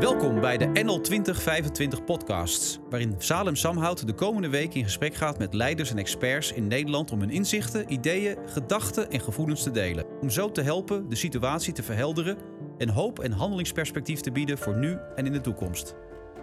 [0.00, 5.38] Welkom bij de NL 2025 podcasts, waarin Salem Samhout de komende week in gesprek gaat
[5.38, 10.04] met leiders en experts in Nederland om hun inzichten, ideeën, gedachten en gevoelens te delen.
[10.20, 12.38] Om zo te helpen de situatie te verhelderen
[12.78, 15.94] en hoop en handelingsperspectief te bieden voor nu en in de toekomst.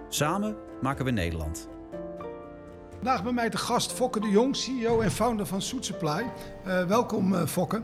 [0.10, 1.70] Samen maken we Nederland.
[2.90, 6.24] Vandaag bij mij de gast Fokke de Jong, CEO en founder van Soet Supply.
[6.68, 7.82] Uh, welkom uh, Fokke.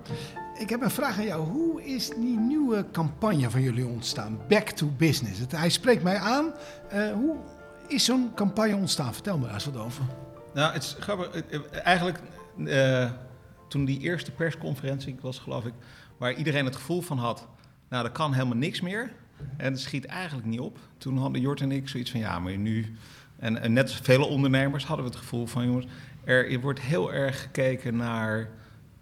[0.58, 1.48] Ik heb een vraag aan jou.
[1.48, 4.40] Hoe is die nieuwe campagne van jullie ontstaan?
[4.48, 5.40] Back to Business.
[5.40, 6.54] Het, hij spreekt mij aan.
[6.94, 7.36] Uh, hoe
[7.88, 9.14] is zo'n campagne ontstaan?
[9.14, 10.04] Vertel me daar eens wat over.
[10.54, 11.44] Nou, het is grappig.
[11.72, 12.20] Eigenlijk,
[12.58, 13.12] uh,
[13.68, 15.74] toen die eerste persconferentie was, geloof ik,
[16.18, 17.48] waar iedereen het gevoel van had,
[17.90, 19.12] nou, er kan helemaal niks meer.
[19.58, 20.78] En het schiet eigenlijk niet op.
[20.98, 22.96] Toen hadden Jort en ik zoiets van, ja, maar nu...
[23.40, 25.88] En, net vele ondernemers hadden we het gevoel van, jongens,
[26.24, 28.50] er wordt heel erg gekeken naar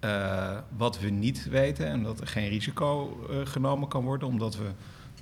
[0.05, 4.57] uh, wat we niet weten en dat er geen risico uh, genomen kan worden, omdat
[4.57, 4.69] we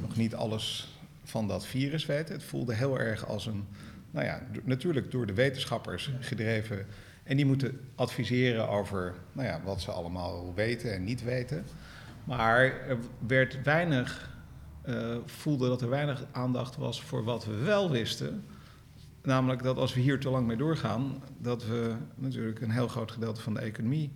[0.02, 2.34] nog niet alles van dat virus weten.
[2.34, 3.68] Het voelde heel erg als een,
[4.12, 6.86] nou ja, natuurlijk door de wetenschappers gedreven.
[7.24, 11.66] En die moeten adviseren over nou ja, wat ze allemaal weten en niet weten.
[12.24, 14.38] Maar er werd weinig,
[14.86, 18.46] uh, voelde dat er weinig aandacht was voor wat we wel wisten.
[19.22, 23.12] Namelijk dat als we hier te lang mee doorgaan, dat we natuurlijk een heel groot
[23.12, 24.12] gedeelte van de economie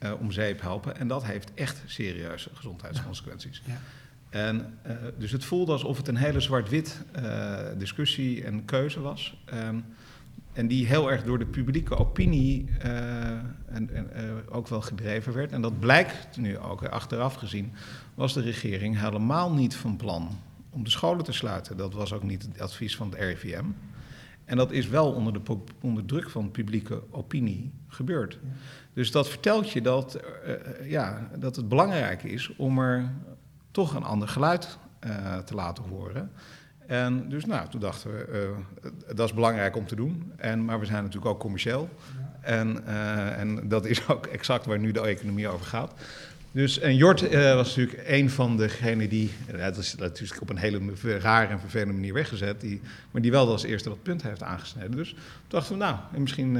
[0.00, 0.96] uh, om zeep helpen.
[0.96, 3.62] En dat heeft echt serieuze gezondheidsconsequenties.
[3.66, 3.80] Ja.
[4.30, 9.44] En, uh, dus het voelde alsof het een hele zwart-wit uh, discussie en keuze was.
[9.54, 9.84] Um,
[10.52, 14.10] en die heel erg door de publieke opinie en, en
[14.48, 15.52] ook wel gedreven werd.
[15.52, 17.72] En dat blijkt nu ook, achteraf gezien,
[18.14, 20.38] was de regering helemaal niet van plan
[20.70, 21.76] om de scholen te sluiten.
[21.76, 23.64] Dat was ook niet het advies van het RIVM.
[24.50, 28.38] En dat is wel onder, de, onder druk van publieke opinie gebeurd.
[28.42, 28.48] Ja.
[28.92, 33.10] Dus dat vertelt je dat, uh, ja, dat het belangrijk is om er
[33.70, 36.30] toch een ander geluid uh, te laten horen.
[36.86, 40.32] En dus nou, toen dachten we, uh, dat is belangrijk om te doen.
[40.36, 41.88] En, maar we zijn natuurlijk ook commercieel.
[42.40, 42.86] En,
[43.36, 45.92] en dat is ook exact waar nu de economie over gaat.
[46.52, 50.80] Dus, en Jort was natuurlijk een van degenen die, dat is natuurlijk op een hele
[51.18, 52.80] rare en vervelende manier weggezet, die,
[53.10, 54.96] maar die wel als eerste dat punt heeft aangesneden.
[54.96, 55.18] Dus toen
[55.48, 56.56] dachten we, nou, misschien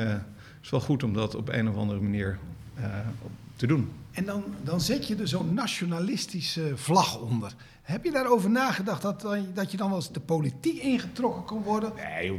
[0.62, 2.38] is wel goed om dat op een of andere manier
[2.78, 2.84] uh,
[3.56, 3.90] te doen.
[4.12, 7.54] En dan, dan zet je er zo'n nationalistische vlag onder.
[7.82, 11.92] Heb je daarover nagedacht dat, dat je dan wel eens de politiek ingetrokken kon worden?
[11.96, 12.32] Nee,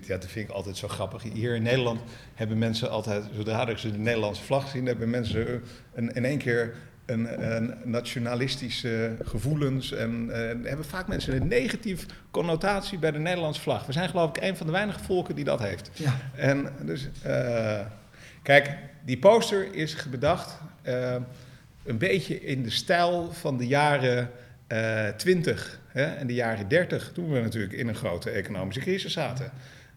[0.00, 1.22] ja, dat vind ik altijd zo grappig.
[1.22, 2.00] Hier in Nederland
[2.34, 5.62] hebben mensen altijd, zodra ze de Nederlandse vlag zien, hebben mensen
[5.94, 6.74] een, in één keer
[7.06, 9.92] een, een nationalistische gevoelens.
[9.92, 10.34] En uh,
[10.68, 13.86] hebben vaak mensen een negatieve connotatie bij de Nederlandse vlag.
[13.86, 15.90] We zijn geloof ik een van de weinige volken die dat heeft.
[15.92, 16.14] Ja.
[16.34, 17.80] En dus, uh,
[18.42, 21.14] kijk, die poster is bedacht uh,
[21.84, 24.30] een beetje in de stijl van de jaren
[25.16, 29.52] 20 hè, en de jaren 30, toen we natuurlijk in een grote economische crisis zaten.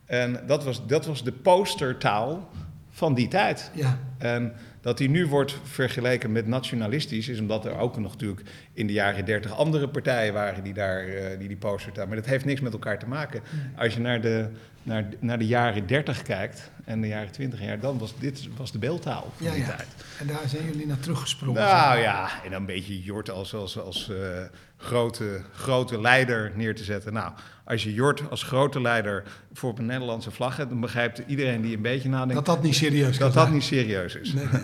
[0.05, 2.49] En dat was, dat was de postertaal
[2.89, 3.71] van die tijd.
[3.73, 3.99] Ja.
[4.17, 8.41] En dat die nu wordt vergeleken met nationalistisch, is omdat er ook nog natuurlijk
[8.73, 12.07] in de jaren 30 andere partijen waren die daar, uh, die, die poster hadden.
[12.07, 13.41] Maar dat heeft niks met elkaar te maken.
[13.75, 14.47] Als je naar de,
[14.83, 18.71] naar, naar de jaren 30 kijkt en de jaren 20 jaar, dan was dit was
[18.71, 19.67] de beeldtaal van ja, die ja.
[19.67, 19.87] tijd.
[20.19, 21.61] En daar zijn jullie naar teruggesprongen.
[21.61, 24.17] Nou ja, en dan een beetje Jort als, als, als uh,
[24.77, 27.13] grote, grote leider neer te zetten.
[27.13, 27.31] Nou,
[27.65, 31.61] als je Jort als grote leider voor op een Nederlandse vlag hebt, dan begrijpt iedereen
[31.61, 32.33] die een beetje nadenkt...
[32.33, 33.17] Dat dat niet serieus is.
[33.17, 34.33] Dat dat niet serieus is.
[34.33, 34.61] Nee, nee.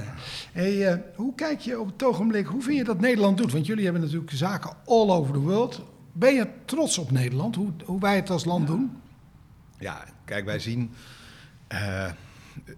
[0.51, 3.51] Hey, uh, hoe kijk je op het ogenblik, hoe vind je dat Nederland doet?
[3.51, 5.81] Want jullie hebben natuurlijk zaken all over the world.
[6.11, 8.73] Ben je trots op Nederland, hoe, hoe wij het als land ja.
[8.73, 8.91] doen?
[9.79, 10.91] Ja, kijk, wij zien
[11.71, 12.11] uh,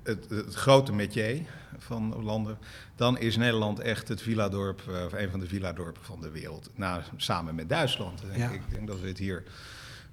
[0.03, 1.41] het, het, grote métier
[1.77, 2.57] van landen.
[2.95, 6.69] Dan is Nederland echt het villadorp, uh, of een van de villadorpen van de wereld.
[6.75, 8.21] Nou, samen met Duitsland.
[8.21, 8.49] Denk ja.
[8.49, 8.53] ik.
[8.53, 9.43] ik denk dat we het hier...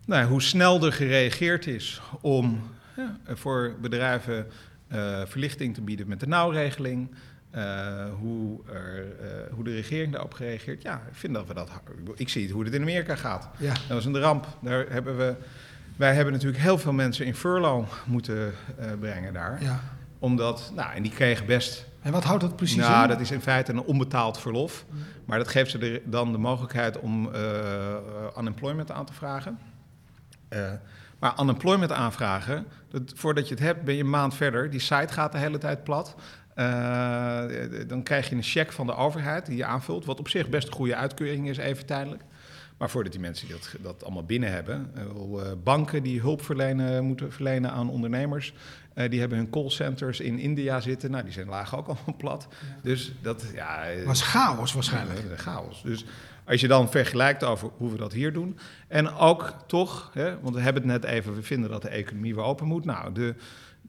[0.04, 2.62] Nou, hoe snel er gereageerd is om
[2.96, 4.46] ja, voor bedrijven
[4.92, 7.10] uh, verlichting te bieden met de nauwregeling...
[7.54, 10.82] Uh, hoe, er, uh, hoe de regering daarop reageert.
[10.82, 11.70] Ja, ik vind dat we dat.
[12.14, 13.48] Ik zie het hoe het in Amerika gaat.
[13.58, 13.72] Ja.
[13.72, 14.46] Dat was een ramp.
[14.60, 15.34] Daar hebben we.
[16.00, 18.36] Wij hebben natuurlijk heel veel mensen in furlough moeten
[18.80, 19.62] uh, brengen daar.
[19.62, 19.80] Ja.
[20.18, 21.86] Omdat, nou, en die kregen best.
[22.02, 23.08] En wat houdt dat precies nou, in?
[23.08, 24.84] dat is in feite een onbetaald verlof.
[25.24, 27.30] Maar dat geeft ze de, dan de mogelijkheid om
[28.38, 29.58] unemployment aan te vragen.
[31.18, 34.70] maar unemployment aanvragen, dat, voordat je het hebt, ben je een maand verder.
[34.70, 36.14] Die site gaat de hele tijd plat.
[36.54, 37.42] Uh,
[37.86, 40.66] dan krijg je een cheque van de overheid die je aanvult, wat op zich best
[40.66, 42.22] een goede uitkeuring is, even tijdelijk.
[42.80, 47.32] Maar voordat die mensen dat, dat allemaal binnen hebben, uh, banken die hulp verlenen, moeten
[47.32, 48.52] verlenen aan ondernemers,
[48.94, 51.10] uh, die hebben hun callcenters in India zitten.
[51.10, 52.48] Nou, die zijn lagen ook allemaal plat.
[52.82, 55.20] Dus dat ja, was chaos waarschijnlijk.
[55.36, 55.82] chaos.
[55.82, 56.04] Dus
[56.44, 58.58] als je dan vergelijkt over hoe we dat hier doen.
[58.88, 62.34] En ook toch, hè, want we hebben het net even, we vinden dat de economie
[62.34, 62.84] weer open moet.
[62.84, 63.34] Nou, de,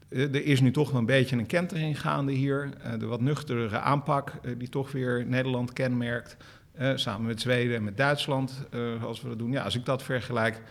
[0.08, 2.70] er is nu toch wel een beetje een kentering gaande hier.
[2.98, 6.36] de wat nuchtere aanpak die toch weer Nederland kenmerkt.
[6.80, 9.52] Uh, samen met Zweden en met Duitsland, uh, als we dat doen.
[9.52, 10.62] Ja, als ik dat vergelijk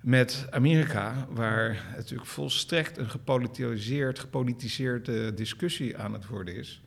[0.00, 6.82] met Amerika, waar natuurlijk volstrekt een gepolitiseerd, gepolitiseerde discussie aan het worden is.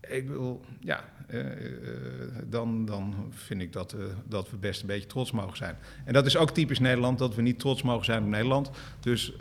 [0.00, 1.46] Ik wil, ja, uh,
[2.44, 5.76] dan, dan vind ik dat, dat we best een beetje trots mogen zijn.
[6.04, 8.70] En dat is ook typisch Nederland, dat we niet trots mogen zijn op Nederland.
[9.00, 9.32] Dus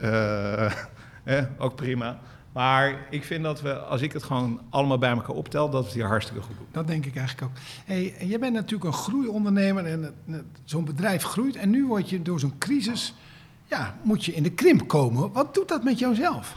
[1.58, 2.22] ook prima.
[2.52, 5.86] Maar ik vind dat we, als ik het gewoon allemaal bij elkaar optel, dat we
[5.86, 6.68] het hier hartstikke goed doen.
[6.72, 7.58] Dat denk ik eigenlijk ook.
[7.86, 10.16] Hey, jij bent natuurlijk een groeiondernemer en
[10.64, 11.56] zo'n bedrijf groeit.
[11.56, 13.14] En nu word je door zo'n crisis,
[13.66, 15.32] ja, moet je in de krimp komen.
[15.32, 16.56] Wat doet dat met jouzelf?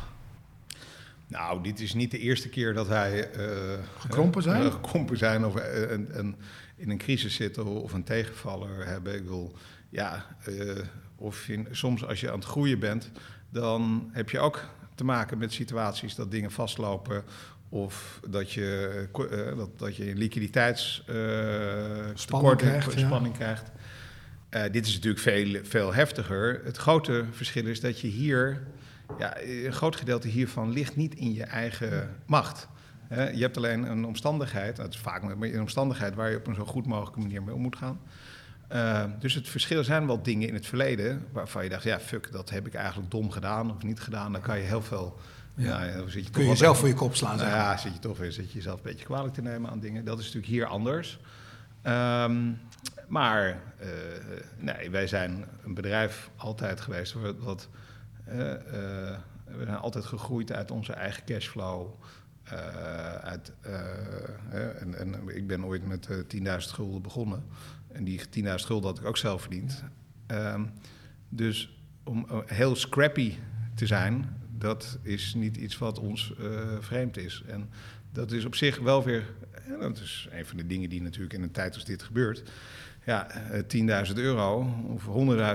[1.27, 5.45] Nou, dit is niet de eerste keer dat wij uh, gekrompen zijn, uh, gekrompen zijn
[5.45, 6.37] of uh, een, een,
[6.77, 9.15] in een crisis zitten of een tegenvaller hebben.
[9.15, 9.55] Ik wil,
[9.89, 10.27] ja,
[11.17, 13.11] of in, soms als je aan het groeien bent,
[13.51, 14.61] dan heb je ook
[14.95, 17.25] te maken met situaties dat dingen vastlopen
[17.69, 22.99] of dat je, uh, dat, dat je liquiditeitsspanning uh, krijgt.
[22.99, 23.71] Spanning krijgt.
[24.51, 26.61] Uh, dit is natuurlijk veel, veel heftiger.
[26.65, 28.67] Het grote verschil is dat je hier,
[29.19, 32.69] ja, een groot gedeelte hiervan ligt niet in je eigen macht.
[33.09, 36.65] je hebt alleen een omstandigheid, dat is vaak een omstandigheid waar je op een zo
[36.65, 38.01] goed mogelijke manier mee om moet gaan.
[38.73, 42.33] Uh, dus het verschil zijn wel dingen in het verleden waarvan je dacht, ja, fuck,
[42.33, 44.33] dat heb ik eigenlijk dom gedaan of niet gedaan.
[44.33, 45.19] Dan kan je heel veel.
[45.57, 47.37] Ja, dan zit je Kun je zelf voor je kop slaan.
[47.37, 49.81] Nou, ja, zit je toch weer, zit je jezelf een beetje kwalijk te nemen aan
[49.81, 50.05] dingen.
[50.05, 51.19] Dat is natuurlijk hier anders.
[51.87, 52.61] Um,
[53.09, 53.87] maar uh,
[54.59, 57.69] nee, wij zijn een bedrijf altijd geweest wat.
[58.29, 58.35] Uh,
[59.45, 61.87] we zijn altijd gegroeid uit onze eigen cashflow.
[63.23, 63.53] uit,
[64.51, 67.45] en, en, ik ben ooit met 10.000 gulden begonnen.
[67.95, 69.85] En die 10.000 gulden had ik ook zelf verdiend.
[70.27, 70.71] Um,
[71.29, 73.35] dus om uh, heel scrappy
[73.75, 77.43] te zijn, dat is niet iets wat ons uh, vreemd is.
[77.47, 77.71] En
[78.13, 79.33] dat is op zich wel weer,
[79.67, 82.51] en dat is een van de dingen die natuurlijk in een tijd als dit gebeurt,
[83.05, 85.03] ja, 10.000 eh, euro of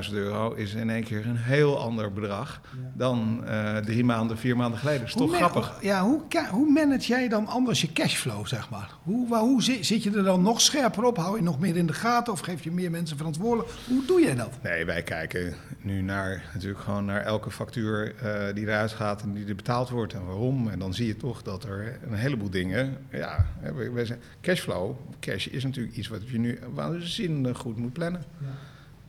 [0.07, 2.61] 100.000 euro is in één keer een heel ander bedrag
[2.93, 4.99] dan uh, drie maanden, vier maanden geleden.
[4.99, 5.77] Dat is toch grappig.
[5.81, 8.91] Ja, hoe, hoe manage jij dan anders je cashflow, zeg maar?
[9.03, 11.17] Hoe, waar, hoe zit, zit je er dan nog scherper op?
[11.17, 13.69] Hou je nog meer in de gaten of geef je meer mensen verantwoordelijk?
[13.87, 14.51] Hoe doe jij dat?
[14.63, 19.33] Nee, wij kijken nu naar, natuurlijk gewoon naar elke factuur uh, die eruit gaat en
[19.33, 20.69] die er betaald wordt en waarom.
[20.69, 23.45] En dan zie je toch dat er een heleboel dingen, ja,
[23.93, 28.23] wij zijn, cashflow, cash is natuurlijk iets wat je nu waanzinnig goed moet plannen.
[28.37, 28.47] Ja.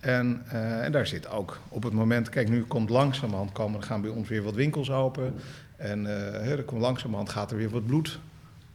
[0.01, 3.87] En, uh, en daar zit ook op het moment, kijk, nu komt langzamerhand komen, er
[3.87, 5.35] gaan bij ons weer wat winkels open.
[5.77, 8.19] En uh, er komt langzamerhand gaat er weer wat bloed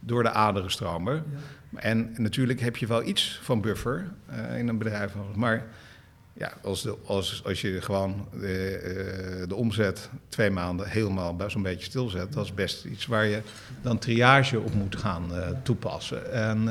[0.00, 1.14] door de aderen stromen.
[1.14, 1.80] Ja.
[1.80, 5.12] En natuurlijk heb je wel iets van buffer uh, in een bedrijf.
[5.34, 5.66] Maar
[6.32, 11.84] ja, als, de, als, als je gewoon de, de omzet twee maanden helemaal zo'n beetje
[11.84, 13.40] stilzet, dat is best iets waar je
[13.82, 15.30] dan triage op moet gaan
[15.62, 16.32] toepassen.
[16.32, 16.68] En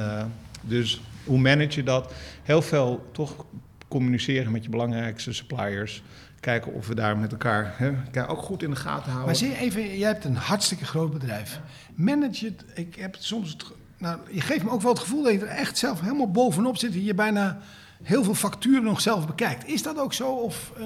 [0.62, 2.14] dus hoe manage je dat?
[2.44, 3.46] Heel veel toch
[3.88, 6.04] communiceren met je belangrijkste suppliers.
[6.40, 9.26] Kijken of we daar met elkaar hè, ook goed in de gaten houden.
[9.26, 11.60] Maar zie je even, jij hebt een hartstikke groot bedrijf.
[11.94, 13.58] Manage het, ik heb het soms,
[13.98, 16.78] nou, je geeft me ook wel het gevoel dat je er echt zelf helemaal bovenop
[16.78, 16.94] zit.
[16.94, 17.60] En je bijna
[18.04, 19.68] heel veel facturen nog zelf bekijkt.
[19.68, 20.32] Is dat ook zo?
[20.32, 20.86] Of, uh...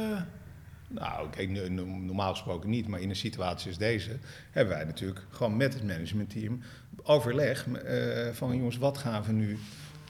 [0.87, 4.17] Nou, kijk, normaal gesproken niet, maar in een situatie als deze
[4.51, 6.61] hebben wij natuurlijk gewoon met het managementteam
[7.03, 9.57] overleg uh, van jongens, wat gaan we nu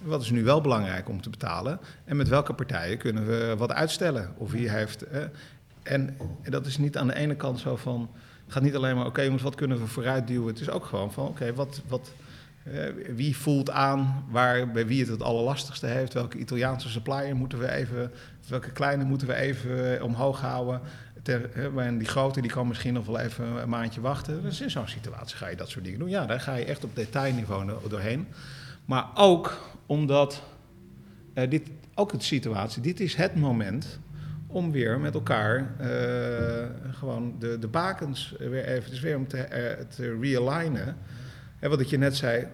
[0.04, 1.80] wat is nu wel belangrijk om te betalen?
[2.06, 4.34] En met welke partijen kunnen we wat uitstellen?
[4.38, 5.02] Of wie heeft.
[5.02, 5.22] Eh,
[5.84, 8.10] en, en, dat is niet aan de ene kant zo van.
[8.44, 10.48] Het gaat niet alleen maar, oké, okay, wat kunnen we vooruit duwen?
[10.48, 12.12] Het is ook gewoon van, oké, wat, wat,
[12.64, 12.84] eh,
[13.16, 16.14] wie voelt aan waar, bij wie het het allerlastigste heeft?
[16.14, 18.12] Welke Italiaanse supplier moeten we even,
[18.48, 20.82] welke kleine moeten we even omhoog houden?
[21.24, 24.42] Ter, en die grote die kan misschien nog wel even een maandje wachten.
[24.42, 26.10] Dus in zo'n situatie ga je dat soort dingen doen.
[26.10, 28.28] Ja, daar ga je echt op detailniveau doorheen.
[28.86, 29.58] Maar ook
[29.90, 30.44] omdat
[31.34, 34.00] uh, dit, ook de situatie, dit is het moment
[34.48, 39.38] om weer met elkaar uh, gewoon de, de bakens weer even, dus weer om te,
[39.38, 40.98] uh, te realignen.
[41.60, 42.48] En wat ik je net zei,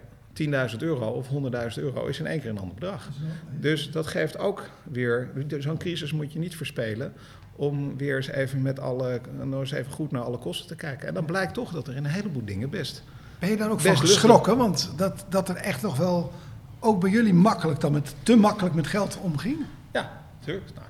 [0.43, 3.09] 10.000 euro of 100.000 euro is in één keer een ander bedrag.
[3.59, 7.13] Dus dat geeft ook weer, zo'n crisis moet je niet verspelen
[7.55, 11.07] om weer eens even met alle, nog eens even goed naar alle kosten te kijken.
[11.07, 13.03] En dan blijkt toch dat er in een heleboel dingen best.
[13.39, 14.57] Ben je daar ook van geschrokken?
[14.57, 16.31] Want dat, dat er echt nog wel
[16.85, 19.57] ook bij jullie makkelijk dan met te makkelijk met geld omging?
[19.93, 20.65] Ja, Tuurlijk.
[20.75, 20.87] Nou,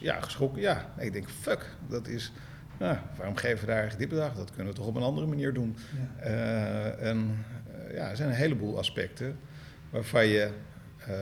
[0.00, 0.86] ja, geschrokken, ja.
[0.98, 2.32] Ik denk, fuck, dat is...
[2.78, 4.36] Nou, waarom geven we daar eigenlijk dit bedrag?
[4.36, 5.76] Dat kunnen we toch op een andere manier doen.
[6.18, 6.22] Ja.
[6.22, 7.44] Eh, en
[7.88, 9.38] eh, ja, er zijn een heleboel aspecten
[9.90, 10.50] waarvan je.
[11.06, 11.14] eh,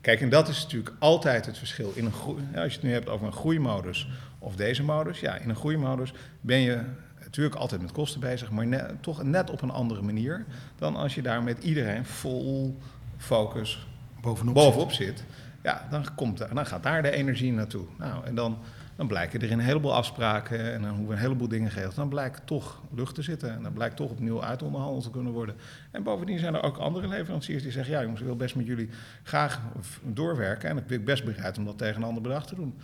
[0.00, 1.92] kijk, en dat is natuurlijk altijd het verschil.
[1.94, 5.20] In een groei, ja, als je het nu hebt over een groeimodus of deze modus.
[5.20, 6.80] Ja, in een groeimodus ben je
[7.20, 10.44] natuurlijk altijd met kosten bezig, maar net, toch net op een andere manier
[10.76, 12.78] dan als je daar met iedereen vol
[13.16, 13.86] focus
[14.20, 14.54] Bovenop.
[14.54, 15.24] bovenop zit.
[15.62, 17.84] Ja, dan, komt, dan gaat daar de energie naartoe.
[17.98, 18.58] Nou, en dan,
[18.96, 21.94] dan blijken er een heleboel afspraken en dan hoeven een heleboel dingen geregeld.
[21.94, 25.54] Dan blijkt toch lucht te zitten en dan blijkt toch opnieuw uitonderhandeld te kunnen worden.
[25.90, 28.66] En bovendien zijn er ook andere leveranciers die zeggen: Ja, jongens, ik wil best met
[28.66, 28.88] jullie
[29.22, 29.60] graag
[30.02, 30.68] doorwerken.
[30.68, 32.74] En ik ben best bereid om dat tegen een ander bedrag te doen.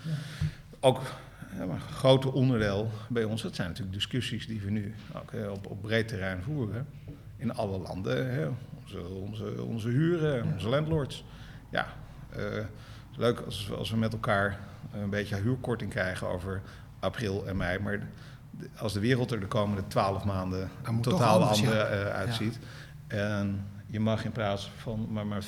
[0.80, 1.00] Ook
[1.58, 5.32] ja, maar een groot onderdeel bij ons, dat zijn natuurlijk discussies die we nu ook
[5.32, 6.86] hè, op, op breed terrein voeren.
[7.36, 8.34] In alle landen.
[8.34, 8.48] Hè.
[8.94, 11.24] Onze, onze, onze huren, onze landlords.
[11.70, 11.86] Ja,
[12.30, 12.64] eh,
[13.16, 14.58] leuk als, we- als we met elkaar
[14.92, 16.60] een beetje huurkorting krijgen over
[17.00, 17.78] april en mei.
[17.78, 18.00] Maar
[18.76, 20.70] als de wereld er de komende twaalf maanden
[21.02, 21.84] totaal anders, andere ja.
[21.86, 22.58] eh, uitziet.
[23.06, 25.46] En je mag in plaats van maar, maar 25%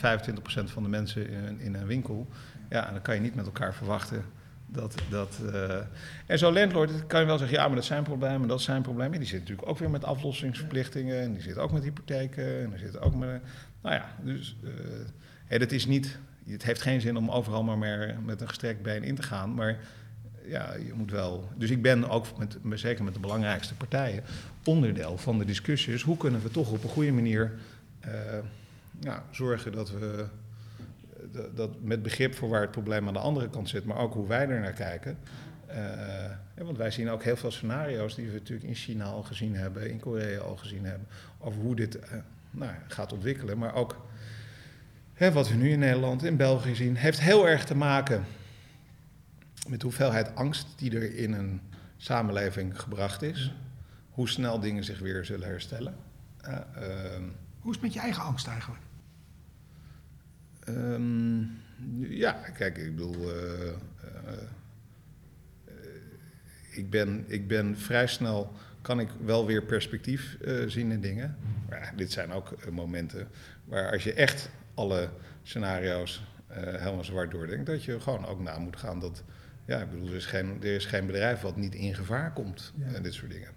[0.65, 2.29] van de mensen in, in een winkel.
[2.69, 4.25] Ja, dan kan je niet met elkaar verwachten
[4.67, 4.95] dat.
[5.11, 5.81] dat eh,
[6.27, 9.19] en zo'n landlord kan je wel zeggen: ja, maar dat zijn problemen, dat zijn problemen.
[9.19, 11.21] Die zit natuurlijk ook weer met aflossingsverplichtingen.
[11.21, 12.63] En die zit ook met hypotheken.
[12.63, 13.41] En die zit ook met.
[13.83, 14.57] Nou ja, dus.
[15.49, 16.19] eh, dat is niet.
[16.47, 19.55] Het heeft geen zin om overal maar meer met een gestrekt been in te gaan.
[19.55, 19.79] Maar
[20.47, 21.49] ja, je moet wel.
[21.57, 22.27] Dus ik ben ook
[22.63, 24.25] met, zeker met de belangrijkste partijen
[24.65, 26.03] onderdeel van de discussies.
[26.03, 27.53] Hoe kunnen we toch op een goede manier
[28.01, 30.27] eh, zorgen dat we
[31.55, 34.29] dat, met begrip voor waar het probleem aan de andere kant zit, maar ook hoe
[34.29, 35.19] wij er naar kijken.
[35.67, 35.77] Eh,
[36.57, 39.57] ja, want wij zien ook heel veel scenario's die we natuurlijk in China al gezien
[39.57, 42.19] hebben, in Korea al gezien hebben, over hoe dit eh,
[42.51, 43.59] nou, gaat ontwikkelen.
[43.59, 44.07] Maar ook
[45.15, 48.25] hè, wat we nu in Nederland, in België zien, heeft heel erg te maken
[49.69, 51.61] met de hoeveelheid angst die er in een
[51.97, 53.55] samenleving gebracht is.
[54.11, 55.95] Hoe snel dingen zich weer zullen herstellen.
[56.41, 57.23] Eh, ehm,
[57.61, 58.83] Hoe is het met je eigen angst eigenlijk?
[60.65, 61.41] Ehm,
[61.99, 63.31] ja, kijk, ik bedoel.
[63.31, 63.75] eh, eh,
[65.65, 65.75] eh,
[66.71, 68.53] ik, ben, ik ben vrij snel.
[68.83, 71.37] kan ik wel weer perspectief zien in dingen.
[71.69, 73.29] Maar ja, dit zijn ook momenten
[73.65, 75.09] waar als je echt alle
[75.43, 77.67] scenario's helemaal zwart doordenkt.
[77.67, 79.23] dat je gewoon ook na moet gaan dat.
[79.65, 82.73] Ja, ik bedoel, er is geen, er is geen bedrijf wat niet in gevaar komt.
[82.77, 82.87] Ja.
[82.87, 83.51] En dit soort dingen.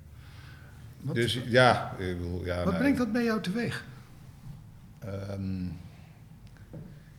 [1.01, 2.55] Wat, dus ja, ik bedoel, ja.
[2.55, 3.85] wat nou, brengt dat bij jou teweeg?
[4.99, 5.65] Ehm,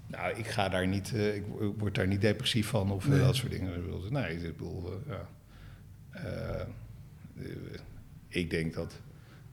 [0.09, 1.45] nou, ik ga daar niet, eh, ik,
[1.79, 3.21] word daar niet depressief van of eh, Nee.
[3.21, 3.73] dat soort dingen.
[4.11, 6.67] Nee, ik bedoel, eh, ja.
[8.29, 9.01] Ik denk dat,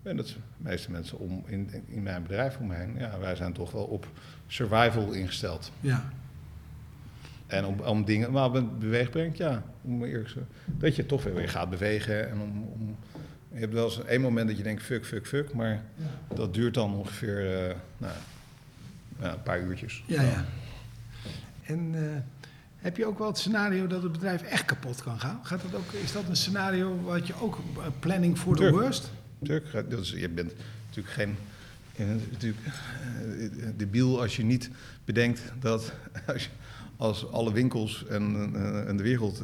[0.04, 3.36] en dat de meeste mensen om in, in mijn bedrijf om me heen, ja, wij
[3.36, 4.08] zijn toch wel op
[4.48, 5.72] survival ingesteld.
[5.80, 6.10] Ja.
[7.48, 11.50] En om, om dingen, maar het beweeg brengt, ja, om zijn, dat je toch weer,
[11.50, 12.30] gaat bewegen.
[12.30, 12.98] En om, om,
[13.52, 15.84] je hebt wel eens één moment dat je denkt, fuck, fuck, fuck, maar
[16.36, 18.14] dat duurt dan ongeveer nou,
[19.20, 20.04] een paar uurtjes.
[20.06, 20.46] Ja, ja.
[21.64, 22.22] En eh,
[22.78, 25.40] heb je ook wel het scenario dat het bedrijf echt kapot kan gaan?
[25.44, 28.82] Gaat dat ook, is dat een scenario wat je ook eh, planning for the Tuurlijk.
[28.84, 29.12] worst?
[29.40, 30.54] Natuurlijk, dat is, je bent
[30.88, 31.36] natuurlijk geen
[32.32, 34.70] natuurlijk, eh, debiel als je niet
[35.06, 35.94] bedenkt dat
[36.28, 36.50] als, je-
[36.98, 38.52] als alle winkels en,
[38.88, 39.44] en de wereld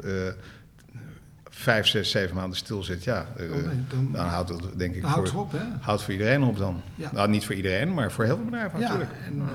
[1.54, 4.96] vijf, zes, zeven maanden stil zit, ja, eh, Oh, nee, dan- dan houdt dat denk
[4.96, 5.66] ik houdt voor, het op, hè?
[5.82, 6.82] houdt voor iedereen op dan.
[6.96, 7.10] Ja.
[7.14, 9.12] Nou, niet voor iedereen, maar voor heel veel bedrijven Ja, natuurlijk.
[9.26, 9.48] en eh,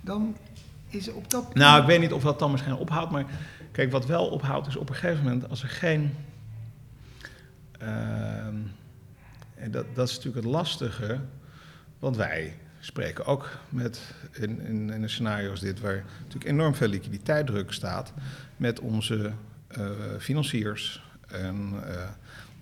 [0.00, 0.36] dan
[0.88, 1.54] is op dat...
[1.54, 3.24] Nou, ik weet niet of dat dan misschien ophoudt, maar
[3.72, 6.14] kijk, wat wel ophoudt is op een gegeven moment als er geen.
[7.78, 8.56] ehm,
[9.54, 11.18] en dat, dat is natuurlijk het lastige,
[11.98, 16.88] want wij spreken ook met in, in, in de scenario's dit, waar natuurlijk enorm veel
[16.88, 18.12] liquiditeitsdruk staat,
[18.56, 19.32] met onze
[19.68, 21.02] eh, financiers.
[21.32, 22.08] En, eh,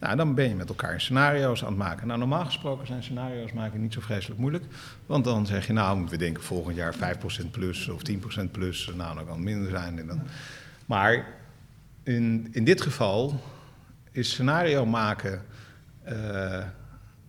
[0.00, 2.06] nou, dan ben je met elkaar scenario's aan het maken.
[2.06, 4.64] Nou, normaal gesproken zijn scenario's maken niet zo vreselijk moeilijk.
[5.06, 8.90] Want dan zeg je, nou, we denken volgend jaar 5% plus of 10% plus.
[8.96, 9.98] Nou, dan kan het minder zijn.
[9.98, 10.20] En dan...
[10.86, 11.26] Maar
[12.02, 13.40] in, in dit geval
[14.12, 15.42] is scenario maken
[16.02, 16.64] eh,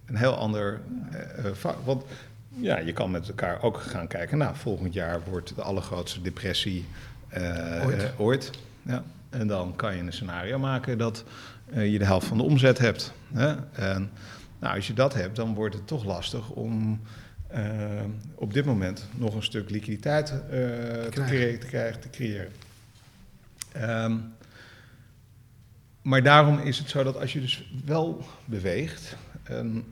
[0.06, 0.82] een heel ander
[1.12, 1.76] eh, vak.
[1.86, 2.04] Want
[2.50, 4.38] ja, je kan met elkaar ook gaan kijken.
[4.38, 6.86] Nou, volgend jaar wordt de allergrootste depressie
[7.84, 8.14] Ooit.
[8.18, 8.52] ooit.
[8.82, 9.04] Ja.
[9.32, 11.24] En dan kan je een scenario maken dat
[11.66, 13.14] eh, je de helft van de omzet hebt.
[13.34, 13.56] Hè?
[13.72, 14.12] En
[14.60, 17.02] nou, als je dat hebt, dan wordt het toch lastig om
[17.48, 18.04] eh,
[18.36, 22.52] op dit moment nog een stuk liquiditeit eh, te, creëren, te krijgen, te creëren.
[23.72, 24.18] Ehm,
[26.02, 29.16] maar daarom is het zo dat als je dus wel beweegt.
[29.44, 29.86] En,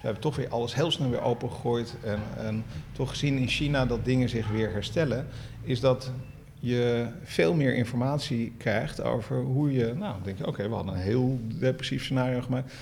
[0.00, 1.96] we hebben toch weer alles heel snel weer opengegooid.
[2.04, 5.26] En, en toch gezien in China dat dingen zich weer herstellen.
[5.62, 6.12] Is dat
[6.60, 10.94] je veel meer informatie krijgt over hoe je, nou, dan denk je, oké, we hadden
[10.94, 12.72] een heel depressief scenario gemaakt.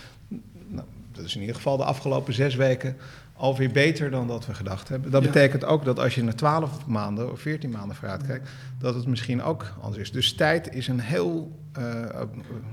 [0.69, 2.97] Nou, dat is in ieder geval de afgelopen zes weken
[3.35, 5.11] alweer beter dan dat we gedacht hebben.
[5.11, 5.29] Dat Ja.
[5.31, 9.07] betekent ook dat als je naar 12 maanden of 14 maanden vooruit kijkt, dat het
[9.07, 10.13] misschien ook anders is.
[10.13, 11.57] Dus tijd is een heel.
[11.73, 12.23] eh,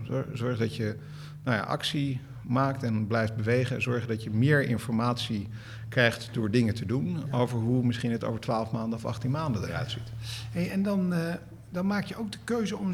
[0.03, 0.95] zorg, zorg dat je
[1.43, 3.81] nou ja, actie maakt en blijft bewegen.
[3.81, 5.47] Zorg dat je meer informatie
[5.89, 9.63] krijgt door dingen te doen over hoe misschien het over 12 maanden of 18 maanden
[9.63, 10.11] eruit ziet.
[10.51, 11.33] Hey, en dan, eh,
[11.69, 12.93] dan maak je ook de keuze om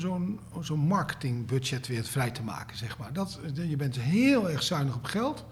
[0.62, 3.14] zo'n marketingbudget weer vrij te maken, zeg maar.
[3.14, 5.46] Dat, je bent heel erg zuinig op geld,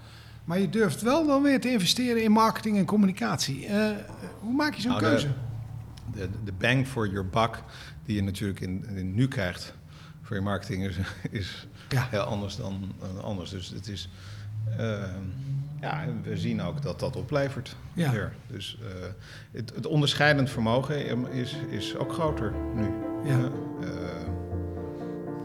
[0.44, 3.66] maar je durft wel dan weer te investeren in marketing en communicatie.
[3.66, 3.90] Eh,
[4.40, 5.28] hoe maak je zo'n Nou, de- keuze?
[6.14, 7.64] De, de bang for your buck
[8.06, 9.74] die je natuurlijk in, in nu krijgt
[10.30, 10.96] voor je marketing is,
[11.32, 12.08] is Ja.
[12.10, 13.50] heel anders dan anders.
[13.50, 14.10] Dus het is.
[14.78, 15.04] eh,
[15.82, 17.76] ja, we zien ook dat dat oplevert.
[17.94, 18.12] Ja.
[18.12, 18.34] weer.
[18.48, 19.08] Dus eh,
[19.52, 22.88] het, het onderscheidend vermogen is, is ook groter nu.
[23.30, 23.40] Ja.
[23.82, 24.30] Eh,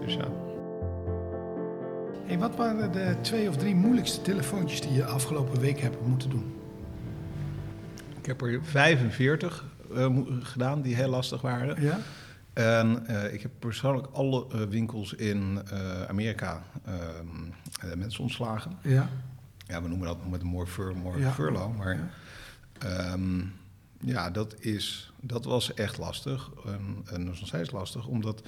[0.05, 0.29] dus ja.
[2.27, 6.31] Hey, wat waren de twee of drie moeilijkste telefoontjes die je afgelopen week hebt moeten
[6.31, 6.55] doen?
[8.19, 9.65] Ik heb er 45
[9.95, 11.83] eh, gedaan die heel lastig waren.
[11.83, 11.99] Ja?
[12.55, 17.27] En eh, ik heb persoonlijk alle eh, winkels in eh, Amerika ehm,
[17.81, 18.73] eh, mensen ontslagen.
[18.83, 19.09] Ja.
[19.67, 21.33] Ja, we noemen dat met een mooi, fur, mooi Ja.
[21.33, 21.77] furlough.
[21.79, 22.09] Maar Ja.
[22.89, 23.43] ehm,
[24.01, 26.51] ja, dat, is, dat was echt lastig.
[26.67, 28.43] En, en dat is nog steeds lastig, omdat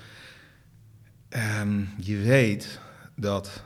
[1.28, 2.80] ehm, je weet
[3.14, 3.62] dat...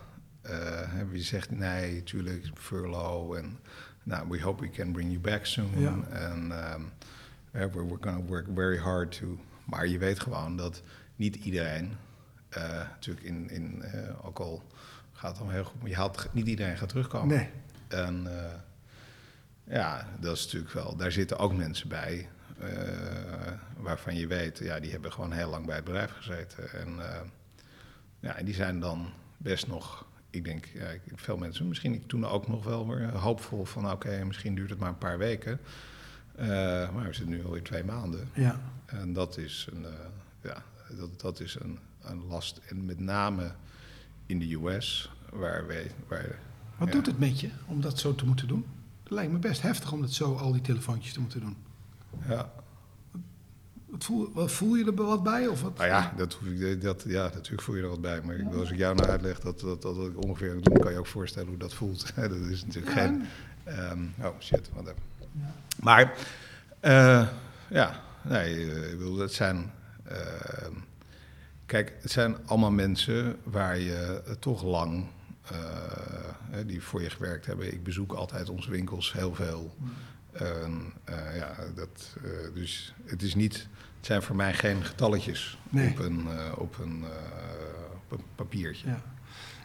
[1.12, 3.38] je zegt, nee, natuurlijk, furlough.
[3.38, 3.58] En
[4.02, 5.80] nou, we hope we can bring you back soon.
[5.80, 5.94] Ja.
[6.10, 6.48] En
[7.52, 9.38] we're, we're going to work very hard to...
[9.70, 10.82] Maar je weet gewoon dat
[11.16, 11.96] niet iedereen...
[12.48, 14.62] eh, natuurlijk in, in eh, ook al
[15.12, 15.80] gaat het heel goed...
[15.80, 17.36] maar je haalt, niet iedereen gaat terugkomen.
[17.36, 17.48] Nee.
[17.88, 18.54] En eh,
[19.64, 20.96] ja, dat is natuurlijk wel.
[20.96, 25.66] Daar zitten ook mensen bij eh, waarvan je weet, ja, die hebben gewoon heel lang
[25.66, 26.72] bij het bedrijf gezeten.
[26.72, 27.20] En eh,
[28.20, 30.06] ja, en die zijn dan best nog.
[30.30, 34.24] Ik denk, ja, veel mensen, misschien ik toen ook nog wel weer hoopvol van, oké,
[34.24, 35.60] misschien duurt het maar een paar weken.
[36.40, 36.48] Eh,
[36.94, 38.28] maar we zitten nu alweer twee maanden.
[38.34, 38.60] Ja.
[38.86, 39.90] En dat is een, eh,
[40.42, 40.62] ja,
[40.96, 42.60] dat, dat is een, een last.
[42.68, 43.52] En met name
[44.26, 45.90] in de US, waar wij.
[46.08, 46.38] Waar,
[46.76, 46.94] Wat ja.
[46.94, 48.66] doet het met je om dat zo te moeten doen?
[49.02, 51.56] Het lijkt me best heftig om dat zo al die telefoontjes te moeten doen.
[52.28, 52.52] Ja,
[53.86, 55.46] Wat voel, wat voel je er wat bij?
[55.46, 55.76] Of wat?
[55.76, 58.22] Nou ja, dat, hoef ik- dat, ja, natuurlijk voel je er wat bij.
[58.22, 61.06] Maar als ik jou nou uitleg dat, dat, dat, ik ongeveer doe, kan je ook
[61.06, 62.12] voorstellen hoe dat voelt.
[62.14, 63.22] dat is natuurlijk Ja, geen...
[63.64, 65.08] ehm, oh, shit, wat even.
[65.82, 66.12] Maar,
[66.80, 67.28] eh,
[67.68, 69.72] ja, nee, eh, ik bedoel, het zijn...
[70.04, 70.72] ehm,
[71.66, 75.06] kijk, het zijn allemaal mensen waar je eh, toch lang...
[75.50, 75.56] eh,
[76.66, 77.72] die voor je gewerkt hebben.
[77.72, 79.74] Ik bezoek altijd onze winkels heel veel.
[80.32, 83.54] Eh, ja, dat, eh, dus het is niet...
[83.96, 85.90] Het zijn voor mij geen getalletjes Nee.
[85.90, 88.86] op, een, eh, op, een, eh, op een papiertje.
[88.88, 89.02] Ja.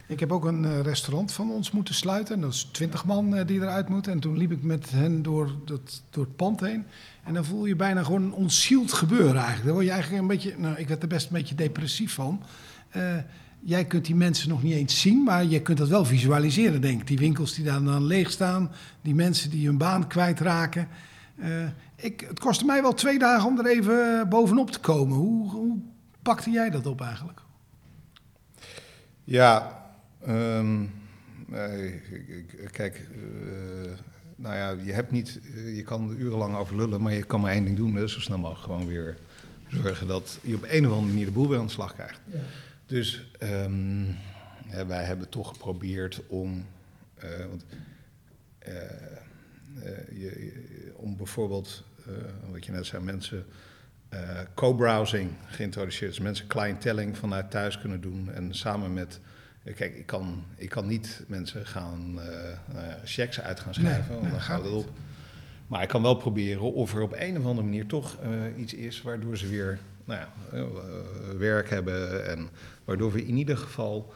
[0.08, 2.36] Ik heb ook een eh, restaurant van ons moeten sluiten.
[2.36, 4.12] En dat is twintig man eh, die eruit moeten.
[4.12, 6.86] En toen liep ik met hen door, dat, door het pand heen.
[7.24, 9.66] En dan voel je bijna gewoon een ontzield gebeuren eigenlijk.
[9.66, 10.54] Dan word je eigenlijk een beetje...
[10.58, 12.42] Nou, ik werd er best een beetje depressief van.
[12.90, 13.18] Eh,
[13.60, 17.02] jij kunt die mensen nog niet eens zien, maar je kunt dat wel visualiseren, denk
[17.02, 17.08] ik.
[17.08, 18.72] Die winkels die daar dan leeg staan.
[19.02, 20.88] Die mensen die hun baan kwijtraken.
[21.36, 21.50] Eh
[21.96, 25.18] ik, het kostte mij wel twee dagen om er even bovenop te komen.
[25.18, 25.78] Hoe, hoe
[26.22, 27.42] pakte jij dat op eigenlijk?
[29.24, 29.85] Ja,
[30.26, 30.82] ehm,
[32.44, 33.92] ik- kijk, eh,
[34.36, 37.42] nou ja, je hebt niet, eh, je kan er urenlang over lullen, maar je kan
[37.42, 39.18] maar één ding doen, dus zo snel mogelijk gewoon weer
[39.68, 42.20] zorgen dat je op een of andere manier de boel weer aan de slag krijgt.
[42.86, 44.04] Dus ehm,
[44.70, 46.66] ja, wij hebben toch geprobeerd om,
[47.16, 47.66] eh, want,
[48.60, 51.84] je, je- om bijvoorbeeld,
[52.52, 53.46] wat je net zei, mensen
[54.54, 56.12] co-browsing geïntroduceerd.
[56.12, 58.32] Dus mensen clientelling vanuit thuis kunnen doen.
[58.32, 59.20] En samen met.
[59.74, 62.20] Kijk, ik kan, ik kan niet mensen gaan
[62.74, 64.90] ja, checks uit gaan schrijven, Nee, want nee, dan gaat het op.
[65.68, 68.74] Maar ik kan wel proberen of er op een of andere manier toch eh, iets
[68.74, 70.64] is waardoor ze weer nou ja, eh,
[71.38, 72.28] werk hebben.
[72.30, 72.50] En
[72.84, 74.14] waardoor we in ieder geval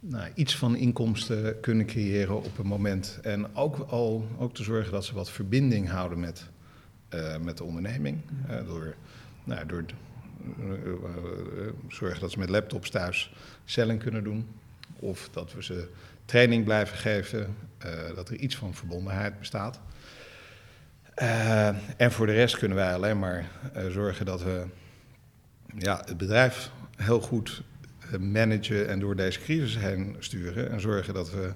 [0.00, 3.18] nou, iets van inkomsten kunnen creëren op een moment.
[3.22, 6.50] En ook al ook te zorgen dat ze wat verbinding houden met,
[7.40, 8.20] met de onderneming.
[8.66, 8.94] Door
[9.44, 9.84] nou, door
[11.88, 13.32] zorgen dat ze met laptops thuis
[13.64, 14.46] selling kunnen doen.
[14.96, 15.88] Of dat we ze
[16.24, 17.56] training blijven geven.
[17.78, 19.80] eh, dat er iets van verbondenheid bestaat.
[21.14, 24.64] Eh, en voor de rest kunnen wij alleen maar eh, zorgen dat we
[25.78, 27.62] ja, het bedrijf heel goed
[28.18, 30.70] managen en door deze crisis heen sturen.
[30.70, 31.52] En zorgen dat we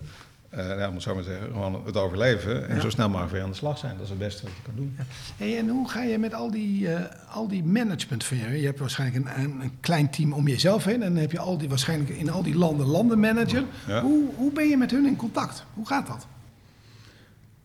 [0.51, 3.43] nou, om het zo maar te zeggen, gewoon het overleven en zo snel mogelijk weer
[3.43, 3.93] aan de slag zijn.
[3.93, 4.97] Dat is het beste wat je kan doen.
[5.37, 8.61] Hey, en hoe ga je met al die, eh, al die management van je?
[8.61, 11.03] Je hebt waarschijnlijk een, een, een klein team om jezelf heen.
[11.03, 13.65] En dan heb je al die, waarschijnlijk in al die landen landenmanager.
[14.03, 15.65] Hoe, hoe ben je met hun in contact?
[15.75, 16.27] Hoe gaat dat?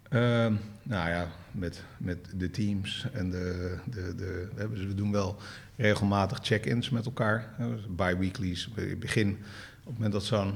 [0.10, 5.12] Ehm, nou ja, met, met de teams en de, de, de, we dus we doen
[5.12, 5.38] wel
[5.76, 7.54] regelmatig check-ins met elkaar.
[7.58, 8.70] dus Bi-weeklies.
[9.00, 10.54] Begin, op het moment dat zo'n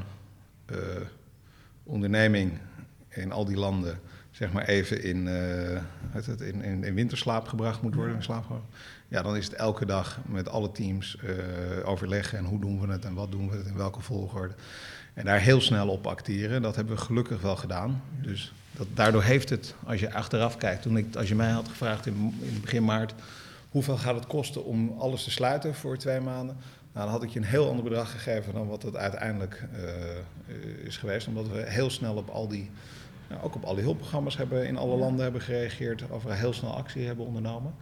[0.65, 0.77] eh,
[1.85, 2.51] onderneming
[3.09, 3.99] in al die landen
[4.31, 8.45] zeg maar even in, eh, het, in, in, in winterslaap gebracht moet worden, in slaap
[9.07, 12.91] ja, dan is het elke dag met alle teams eh, overleggen en hoe doen we
[12.91, 14.53] het en wat doen we het in welke volgorde.
[15.13, 16.61] En daar heel snel op acteren.
[16.61, 18.01] Dat hebben we gelukkig wel gedaan.
[18.21, 21.67] Dus dat, daardoor heeft het, als je achteraf kijkt, toen ik, als je mij had
[21.67, 23.13] gevraagd in, in begin maart,
[23.69, 26.57] hoeveel gaat het kosten om alles te sluiten voor twee maanden?
[26.95, 30.85] Nou, dan had ik je een heel ander bedrag gegeven dan wat het uiteindelijk eh,
[30.85, 31.27] is geweest.
[31.27, 32.69] Omdat we heel snel op al die,
[33.29, 36.03] nou, ook op al die hulpprogramma's hebben, in alle landen hebben gereageerd.
[36.09, 37.73] Of heel snel actie hebben ondernomen.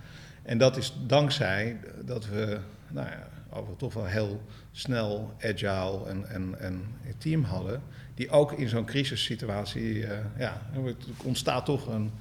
[0.43, 6.29] En dat is dankzij dat we, nou ja, over toch wel heel snel, agile en,
[6.29, 6.73] en, en
[7.05, 7.81] een team hadden.
[8.15, 12.11] Die ook in zo'n crisissituatie, eh, ja, er ontstaat toch een,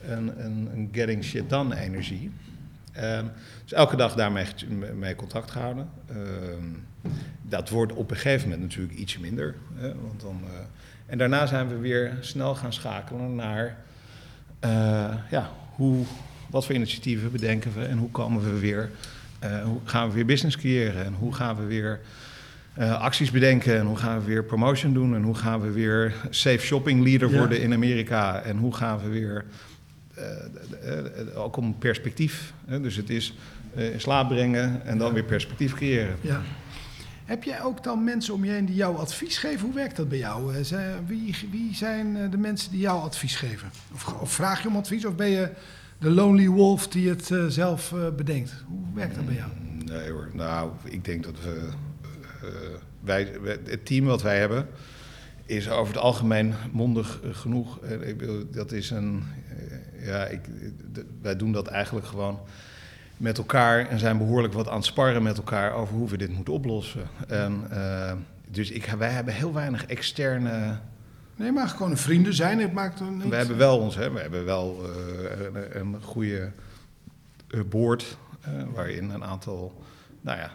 [0.00, 2.30] een, een, een getting shit done energie.
[2.92, 3.24] Ehm,
[3.62, 4.46] dus elke dag daarmee
[4.94, 5.88] mee contact gehouden.
[6.08, 9.54] Ehm, dat wordt op een gegeven moment natuurlijk ietsje minder.
[9.74, 10.58] Hè, want dan, eh,
[11.06, 13.76] en daarna zijn we weer snel gaan schakelen naar
[14.60, 16.04] eh, ja, hoe,
[16.50, 18.90] wat voor initiatieven bedenken we en hoe komen we weer,
[19.38, 22.00] eh, hoe gaan we weer business creëren en hoe gaan we weer
[22.98, 26.58] acties bedenken en hoe gaan we weer promotion doen en hoe gaan we weer safe
[26.58, 27.38] shopping leader Ja.
[27.38, 29.44] worden in Amerika en hoe gaan we weer
[31.34, 32.52] ook om perspectief.
[32.66, 33.34] Dus het is
[33.74, 36.16] eh, in slaap brengen en dan weer perspectief creëren.
[36.20, 36.40] Ja.
[37.24, 39.60] Heb jij ook dan mensen om je heen die jou advies geven?
[39.60, 40.54] Hoe werkt dat bij jou?
[40.54, 43.70] Eh, Wie, wie zijn eh, de mensen die jou advies geven?
[43.94, 45.50] Of, of vraag je om advies of ben je
[45.98, 48.64] de lonely wolf die het eh, zelf eh, bedenkt?
[48.68, 49.50] Hoe werkt dat bij jou?
[49.84, 51.68] Nee hoor, nou, ik denk dat we,
[52.42, 52.48] eh,
[53.00, 53.32] wij,
[53.64, 54.66] het team wat wij hebben,
[55.46, 57.80] is over het algemeen mondig eh, genoeg.
[57.80, 58.14] Eh,
[58.50, 60.40] dat is een, eh, ja, ik,
[61.22, 62.38] wij doen dat eigenlijk gewoon
[63.22, 66.30] met elkaar en zijn behoorlijk wat aan het sparren met elkaar over hoe we dit
[66.30, 67.02] moeten oplossen.
[67.28, 68.12] En, eh,
[68.48, 70.78] dus ik, wij hebben heel weinig externe
[71.36, 72.60] Nee, maar gewoon vrienden zijn.
[72.60, 73.28] Het maakt niks.
[73.28, 76.50] we hebben wel ons, hè, we hebben wel eh, een, een goede
[77.48, 78.16] eh, board
[78.74, 79.82] waarin een aantal
[80.20, 80.50] nou ja,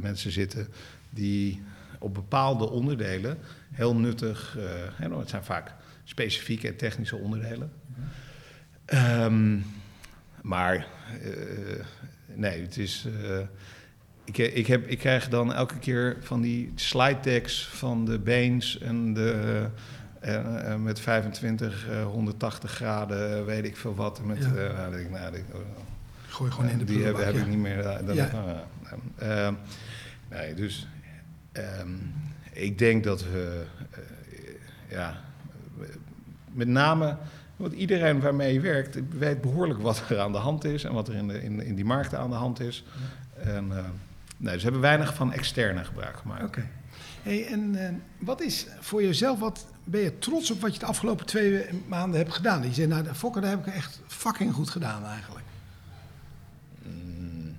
[0.00, 0.68] mensen zitten
[1.10, 1.62] die
[1.98, 3.38] op bepaalde onderdelen
[3.70, 4.58] heel nuttig,
[4.98, 5.74] nou, het zijn vaak
[6.08, 7.70] specifieke en technische onderdelen.
[8.84, 9.58] Ehm,
[10.42, 10.86] maar
[11.22, 11.84] eh,
[12.34, 13.06] nee, het is.
[13.22, 13.38] eh,
[14.24, 18.78] ik, ik, heb, ik krijg dan elke keer van die slide decks van de Bains
[18.78, 19.66] en de.
[20.20, 24.24] eh, met 25, eh, 180 graden, weet ik veel wat.
[24.24, 24.50] Met, Ja.
[24.52, 25.60] nou, denk ik, nou, denk ik, oh,
[26.28, 27.40] Gooi gewoon in de die heb, heb ja.
[27.40, 27.82] ik niet meer.
[27.82, 28.64] Dan Ja.
[29.18, 29.54] ehm,
[30.30, 30.86] nee, dus
[31.52, 31.88] ehm,
[32.52, 33.64] ik denk dat we,
[34.88, 35.20] ja,
[36.52, 37.16] met name,
[37.56, 41.08] want iedereen waarmee je werkt weet behoorlijk wat er aan de hand is en wat
[41.08, 42.84] er in, de, in, in die markten aan de hand is.
[43.42, 43.84] En, eh,
[44.36, 46.44] nee, dus we hebben weinig van externe gebruik gemaakt.
[46.44, 46.68] Oké.
[47.22, 50.86] Hey, en eh, wat is voor jezelf, wat ben je trots op wat je de
[50.86, 52.62] afgelopen twee maanden hebt gedaan?
[52.62, 55.44] Je zegt, nou, de Fokker, daar heb ik echt fucking goed gedaan eigenlijk.
[56.82, 57.56] Mm,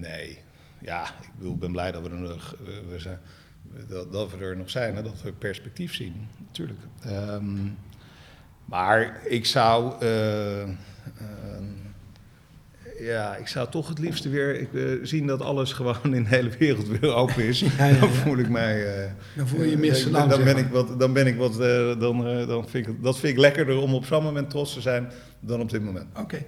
[0.00, 0.38] nee.
[0.78, 3.18] Ja, ik bedoel, ik ben blij dat we er nog eh, we zijn,
[3.88, 6.80] dat, dat we er nog zijn en dat we perspectief zien, natuurlijk.
[7.04, 7.56] Ehm,
[8.64, 10.68] maar ik zou, eh, ehm,
[12.98, 16.28] ja, ik zou toch het liefste weer ik, eh, zien dat alles gewoon in de
[16.28, 17.60] hele wereld weer open is.
[17.64, 18.00] Ja, ja, ja.
[18.00, 19.04] Dan voel ik mij.
[19.04, 21.54] eh, Dan voel je je meer Dan zeg ben ik wat, dan ben ik wat,
[22.00, 25.10] dan, dan vind ik, dat vind ik lekkerder om op zo'n moment trots te zijn
[25.40, 26.06] dan op dit moment.
[26.18, 26.44] Oké.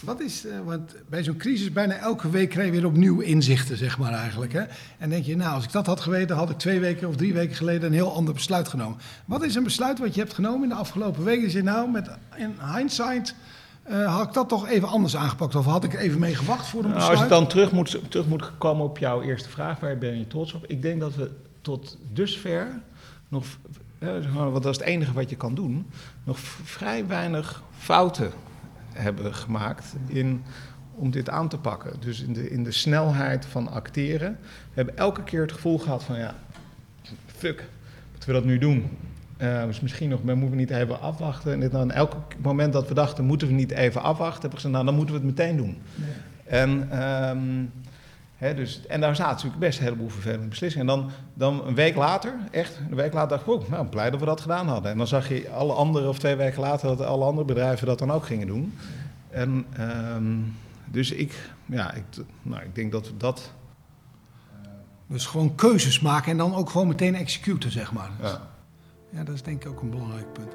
[0.00, 3.76] Wat is, eh, want bij zo'n crisis bijna elke week krijg je weer opnieuw inzichten,
[3.76, 4.52] zeg maar eigenlijk.
[4.52, 4.62] Hè?
[4.98, 7.32] En denk je, nou, als ik dat had geweten, had ik twee weken of drie
[7.32, 8.98] weken geleden een heel ander besluit genomen.
[9.24, 11.42] Wat is een besluit wat je hebt genomen in de afgelopen weken?
[11.42, 13.34] Je zegt, nou, met in hindsight
[13.82, 15.54] eh, had ik dat toch even anders aangepakt.
[15.54, 17.18] Of had ik even mee gewacht voor een Nou, besluit?
[17.18, 20.26] als ik dan terug moet, terug moet komen op jouw eerste vraag, waar ben je
[20.26, 20.66] trots op?
[20.66, 22.66] Ik denk dat we tot dusver
[23.28, 23.44] nog,
[23.98, 25.86] eh, want dat is het enige wat je kan doen,
[26.24, 28.32] nog vrij weinig fouten
[29.00, 30.42] hebben gemaakt in,
[30.94, 31.92] om dit aan te pakken.
[32.00, 34.38] Dus in de, in de snelheid van acteren.
[34.42, 36.34] We hebben elke keer het gevoel gehad van ja,
[37.26, 37.68] fuck,
[38.10, 38.88] moeten we dat nu doen?
[39.36, 41.52] Eh, dus misschien nog, maar moeten we niet even afwachten?
[41.52, 44.56] En dit dan elk moment dat we dachten, moeten we niet even afwachten, hebben we
[44.56, 45.78] gezegd, nou dan moeten we het meteen doen.
[46.44, 47.64] En, ehm,
[48.40, 50.88] Dus, en daar zaten natuurlijk best een heleboel vervelende beslissingen.
[50.88, 54.10] En dan, dan een week later, echt, een week later dacht ik, oh, nou, blij
[54.10, 54.90] dat we dat gedaan hadden.
[54.90, 57.98] En dan zag je alle andere, of twee weken later, dat alle andere bedrijven dat
[57.98, 58.74] dan ook gingen doen.
[59.30, 60.34] En ehm,
[60.84, 62.04] dus ik, ja, ik,
[62.42, 63.52] nou, ik denk dat we dat...
[65.06, 68.10] Dus gewoon keuzes maken en dan ook gewoon meteen executen, zeg maar.
[68.22, 68.40] Ja.
[69.10, 70.52] Ja, dat is denk ik ook een belangrijk punt.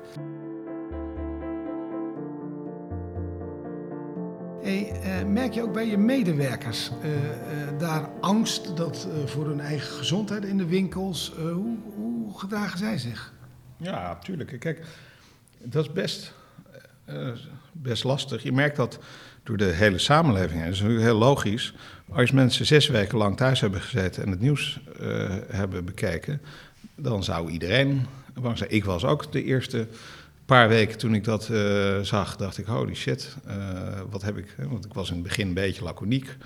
[4.66, 9.60] Hey, eh, merk je ook bij je medewerkers eh, eh, daar angst dat, voor hun
[9.60, 11.34] eigen gezondheid in de winkels?
[11.36, 13.34] Hoe, hoe gedragen zij zich?
[13.78, 14.60] Ja, tuurlijk.
[14.60, 14.86] Kijk,
[15.64, 16.34] dat is best,
[17.72, 18.44] best lastig.
[18.44, 19.00] Je merkt dat
[19.44, 20.52] door de hele samenleving.
[20.52, 20.64] heen.
[20.64, 21.74] Dat is natuurlijk heel logisch.
[22.12, 24.80] Als mensen zes weken lang thuis hebben gezeten en het nieuws
[25.50, 26.42] hebben bekeken,
[26.96, 28.06] dan zou iedereen
[28.42, 28.72] bang zijn.
[28.72, 29.88] Ik was ook de eerste
[30.46, 34.56] paar weken toen ik dat eh, zag, dacht ik, holy shit, eh, wat heb ik...
[34.58, 36.38] Want ik was in het begin een beetje laconiek.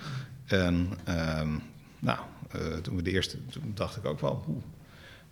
[0.46, 1.48] En ehm,
[1.98, 2.18] nou,
[2.50, 4.62] eh, toen we de eerste, toen dacht ik ook wel, oeh.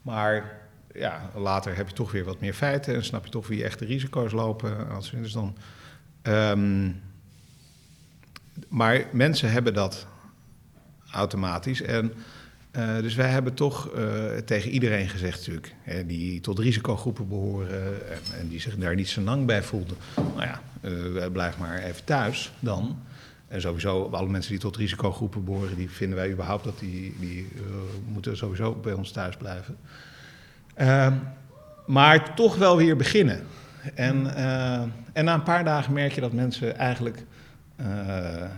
[0.02, 0.61] Maar
[0.94, 3.78] ja, later heb je toch weer wat meer feiten en snap je toch wie echt
[3.78, 4.90] de risico's lopen.
[4.90, 5.57] Als, dus dan,
[6.22, 6.90] ehm,
[8.68, 10.07] maar mensen hebben dat
[11.11, 11.83] automatisch.
[11.83, 12.12] En,
[12.70, 18.11] eh, dus wij hebben toch eh, tegen iedereen gezegd natuurlijk, hè, die tot risicogroepen behoren
[18.11, 19.96] en, en die zich daar niet zo lang bij voelden.
[20.14, 22.98] Nou ja, eh, blijf maar even thuis dan.
[23.48, 27.48] En sowieso, alle mensen die tot risicogroepen behoren, die vinden wij überhaupt dat die, die
[28.12, 29.76] moeten sowieso bij ons thuis blijven.
[30.74, 31.14] Ehm,
[31.87, 33.40] maar toch wel weer beginnen.
[33.94, 34.35] En,
[35.12, 37.24] en na een paar dagen merk je dat mensen eigenlijk
[37.79, 37.87] eh,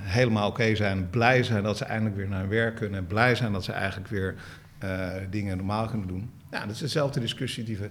[0.00, 1.10] helemaal oké zijn.
[1.10, 3.06] Blij zijn dat ze eindelijk weer naar hun werk kunnen.
[3.06, 4.34] Blij zijn dat ze eigenlijk weer
[4.78, 6.30] eh, dingen normaal kunnen doen.
[6.50, 7.90] Ja, dat is dezelfde discussie die we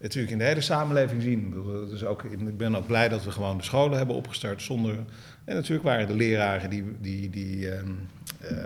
[0.00, 1.54] natuurlijk in de hele samenleving zien.
[1.90, 4.96] Dus ook, ik ben ook blij dat we gewoon de scholen hebben opgestart zonder...
[5.44, 7.88] En natuurlijk waren er leraren die, die, die ehm,
[8.40, 8.56] eh,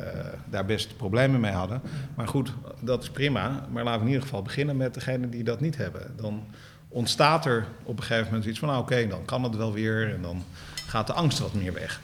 [0.50, 1.80] daar best problemen mee hadden.
[2.14, 3.66] Maar goed, dat is prima.
[3.70, 6.12] Maar laten we in ieder geval beginnen met degenen die dat niet hebben.
[6.16, 6.42] Dan
[6.88, 8.68] ontstaat er op een gegeven moment iets van...
[8.68, 10.44] nou oké, dan kan het wel weer en dan
[10.88, 12.00] gaat de angst wat meer weg.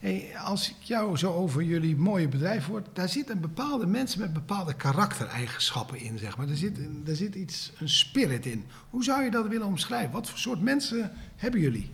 [0.00, 4.32] Hey, als ik jou zo over jullie mooie bedrijf hoor, daar zitten bepaalde mensen met
[4.32, 6.48] bepaalde karaktereigenschappen in, zeg maar.
[6.48, 8.64] Er zit, er zit iets, een spirit in.
[8.90, 10.12] Hoe zou je dat willen omschrijven?
[10.12, 11.90] Wat voor soort mensen hebben jullie?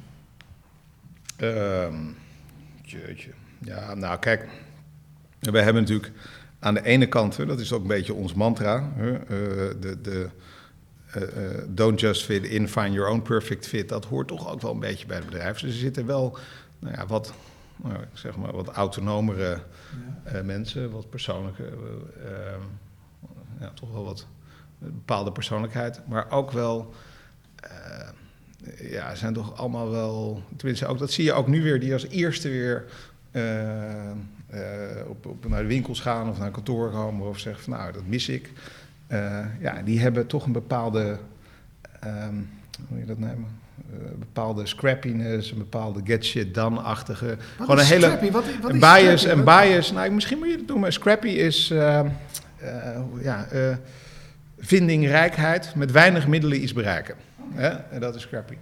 [1.36, 1.96] Ehm
[2.82, 3.30] jeetje.
[3.58, 4.48] Ja, nou kijk,
[5.40, 6.12] wij hebben natuurlijk
[6.58, 10.00] aan de ene kant, hè, dat is ook een beetje ons mantra, hè, eh, de,
[10.02, 10.30] de
[11.12, 13.88] eh, eh, don't just fit in, find your own perfect fit.
[13.88, 15.60] Dat hoort toch ook wel een beetje bij het bedrijf.
[15.60, 16.38] Dus er zitten wel
[16.78, 17.32] nou ja, wat,
[17.76, 19.62] nou, zeg maar, wat autonomere
[20.24, 21.72] eh, mensen, wat persoonlijke,
[23.60, 24.26] ja, toch wel wat
[24.78, 26.94] bepaalde persoonlijkheid, maar ook wel
[28.78, 30.42] ja, zijn toch allemaal wel.
[30.56, 32.84] Tenminste, ook, dat zie je ook nu weer, die als eerste weer
[35.08, 38.06] op, op, naar de winkels gaan of naar kantoor komen of zeggen van nou, dat
[38.06, 38.52] mis ik.
[39.12, 41.18] Eh, ja, die hebben toch een bepaalde.
[42.00, 42.34] ehm,
[42.78, 43.46] hoe moet je dat nemen?
[43.92, 47.36] Eh, een bepaalde scrappiness, een bepaalde get shit done-achtige.
[47.56, 48.06] Gewoon een hele.
[48.06, 48.30] scrappy?
[48.30, 49.92] Wat, wat Een is bias, Wat- bias.
[49.92, 52.06] Nou, misschien moet je het doen, maar scrappy is eh, eh,
[53.20, 53.46] ja,
[54.58, 57.14] vindingrijkheid met weinig middelen iets bereiken.
[57.54, 57.68] Hè?
[57.68, 58.56] En dat is scrappy.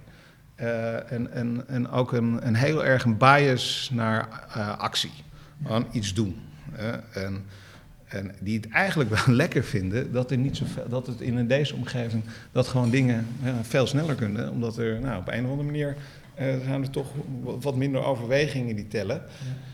[0.55, 4.27] En, en, en ook een, een heel erg een bias naar
[4.77, 5.11] actie.
[5.63, 6.41] Gewoon iets doen.
[7.13, 7.45] En,
[8.11, 11.75] en die het eigenlijk wel lekker vinden dat, er niet zoveel, dat het in deze
[11.75, 14.51] omgeving dat gewoon dingen ja, veel sneller kunnen.
[14.51, 15.95] Omdat er nou, op een of andere manier
[16.35, 17.07] eh, zijn er toch
[17.41, 19.21] wat minder overwegingen die tellen.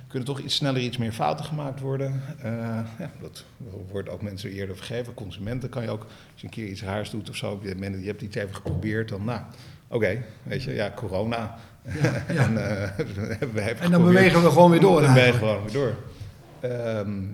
[0.07, 2.21] Kunnen toch iets sneller iets meer fouten gemaakt worden.
[2.41, 2.51] Eh,
[2.99, 3.43] ja, dat
[3.91, 5.13] wordt ook mensen eerder vergeven.
[5.13, 7.99] Consumenten kan je ook, als je een keer iets raars doet of zo, je, bent-
[8.01, 9.41] je hebt iets even geprobeerd, dan nou,
[9.87, 11.57] oké, weet je, ja, corona.
[12.01, 12.13] Ja,
[12.45, 12.89] en, eh,
[13.53, 15.01] we En dan bewegen we gewoon weer door.
[15.01, 15.53] Dan je eigenlijk.
[15.53, 15.95] gewoon weer door.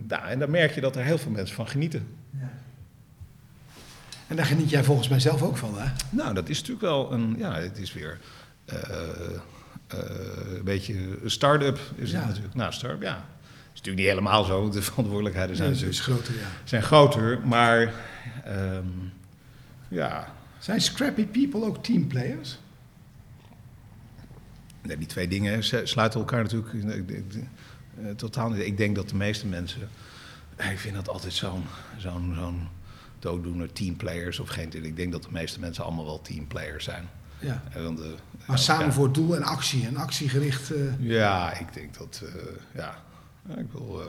[0.07, 2.07] Nou, en dan merk je dat er heel veel mensen van genieten.
[4.27, 5.91] En daar geniet jij volgens mij zelf ook van, hè?
[6.09, 8.19] Nou, dat is natuurlijk wel een, ja, het is weer
[8.65, 8.75] eh,
[9.87, 9.97] eh,
[10.57, 12.17] een beetje een start-up is Ja.
[12.17, 12.55] het natuurlijk.
[12.55, 13.25] Nou, start-up, ja.
[13.73, 16.47] is natuurlijk niet helemaal zo, de verantwoordelijkheden zijn, Nee, groter, ja.
[16.63, 17.93] zijn groter, maar
[18.45, 18.85] ehm,
[19.87, 22.57] ja, Zijn scrappy people ook teamplayers?
[24.81, 26.73] nee, die twee dingen sluiten elkaar natuurlijk
[28.01, 28.65] eh, eh, totaal niet.
[28.65, 29.81] Ik denk dat de meeste mensen,
[30.71, 31.63] ik vind dat altijd zo'n
[31.97, 32.67] zo'n zo'n
[33.19, 37.09] dooddoener, teamplayers of geen, ik denk dat de meeste mensen allemaal wel teamplayers zijn.
[37.39, 37.63] Ja.
[37.73, 38.15] En dan de,
[38.47, 38.91] Maar samen ja.
[38.91, 39.85] voor het doel en actie.
[39.87, 40.71] En actiegericht.
[40.71, 42.41] eh, Ja, ik denk dat, eh,
[42.75, 42.95] ja.
[43.49, 44.05] Ja, ik wil, eh,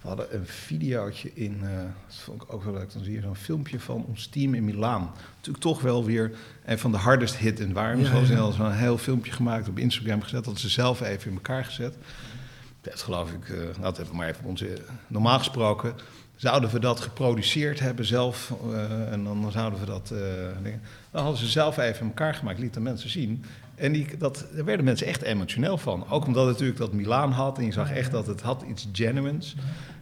[0.00, 1.70] we hadden een videootje in, eh,
[2.06, 4.64] dat vond ik ook wel leuk, dan zie je zo'n filmpje van ons team in
[4.64, 5.10] Milaan.
[5.36, 6.32] Natuurlijk toch wel weer
[6.64, 8.08] een van de hardest hit environments.
[8.10, 8.44] Ja, Ja, ja.
[8.46, 8.50] ja.
[8.50, 11.94] zo'n heel filmpje gemaakt op Instagram gezet, dat ze zelf even in elkaar gezet.
[12.82, 14.78] Dat geloof ik, uh, dat hebben we maar even onze.
[15.06, 15.94] Normaal gesproken
[16.36, 18.54] zouden we dat geproduceerd hebben zelf.
[18.70, 20.08] Uh, en dan zouden we dat.
[21.10, 23.44] Dan hadden ze zelf even elkaar gemaakt, liet de mensen zien.
[23.74, 26.08] En die, dat, daar werden mensen echt emotioneel van.
[26.08, 27.58] Ook omdat het natuurlijk dat Milaan had.
[27.58, 29.56] En je zag echt dat het had iets genuines.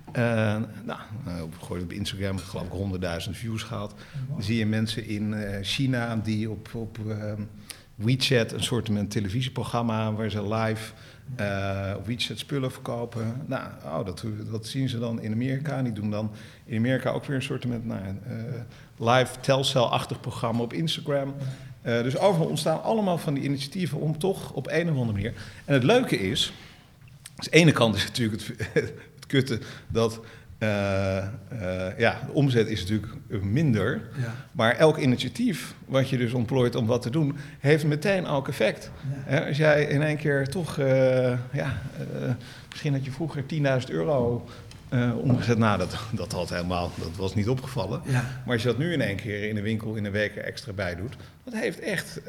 [0.08, 1.00] Uh, nou,
[1.62, 3.94] gooi op Instagram, geloof ik, 100.000 views gehad.
[4.28, 6.98] Dan zie je mensen in China die op, op
[7.94, 10.92] WeChat, een soort televisieprogramma waar ze live
[11.40, 13.42] uh, op WeChat spullen verkopen.
[13.46, 15.82] Nou, oh, dat, dat zien ze dan in Amerika.
[15.82, 16.30] Die doen dan
[16.64, 21.34] in Amerika ook weer een soort met, nou, uh, live telcel-achtig programma op Instagram.
[21.82, 25.32] Uh, dus overal ontstaan allemaal van die initiatieven om toch op een of andere manier.
[25.64, 26.52] En het leuke is,
[27.36, 28.68] aan de ene kant is natuurlijk het,
[29.14, 30.20] het kutte dat
[31.98, 33.12] ja, de omzet is natuurlijk
[33.44, 34.02] minder.
[34.16, 34.34] Ja.
[34.52, 38.90] Maar elk initiatief wat je dus ontplooit om wat te doen, heeft meteen ook effect.
[39.28, 39.46] Ja.
[39.46, 40.86] als jij in één keer toch, uh,
[41.52, 41.82] ja,
[42.70, 44.48] misschien had je vroeger 10.000 euro
[45.22, 45.58] omgezet.
[45.58, 48.00] Nou, dat, dat had helemaal, dat was niet opgevallen.
[48.04, 48.24] Ja.
[48.44, 50.44] Maar als je dat nu in één keer in de winkel in een week er
[50.44, 52.20] extra bij doet, dat heeft echt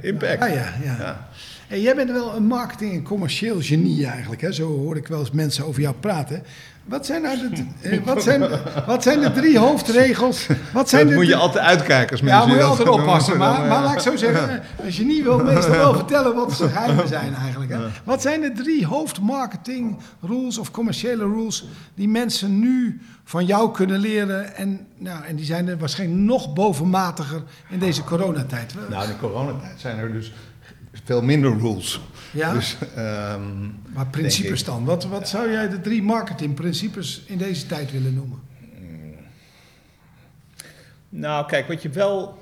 [0.00, 0.38] impact.
[0.38, 1.28] Ja, ja, ja.
[1.68, 4.40] En jij bent wel een marketing- en commercieel genie eigenlijk.
[4.40, 4.52] Hè?
[4.52, 6.42] Zo hoor ik wel eens mensen over jou praten.
[6.84, 8.44] Wat zijn, nou de, eh, wat, zijn,
[8.86, 10.46] wat zijn de drie hoofdregels?
[10.72, 12.40] Wat zijn dat de moet je altijd uitkijken als mensen.
[12.40, 13.36] Ja, moet je altijd oppassen.
[13.36, 17.08] Maar, maar laat ik zo zeggen, een genie wil meestal wel vertellen wat de geheimen
[17.08, 17.72] zijn eigenlijk.
[17.72, 17.78] Hè?
[18.04, 23.98] Wat zijn de drie hoofdmarketing rules of commerciële rules die mensen nu van jou kunnen
[23.98, 24.54] leren?
[24.54, 28.74] En, nou, en die zijn er waarschijnlijk nog bovenmatiger in deze coronatijd.
[28.88, 30.32] Nou, in de coronatijd zijn er dus
[31.04, 32.00] veel minder rules.
[32.32, 32.52] Ja?
[32.52, 34.84] Dus, um, maar principes dan?
[34.84, 38.40] Wat, wat zou jij de drie marketingprincipes in deze tijd willen noemen?
[38.76, 39.14] Hmm.
[41.08, 42.38] Nou, kijk, wat, je wel,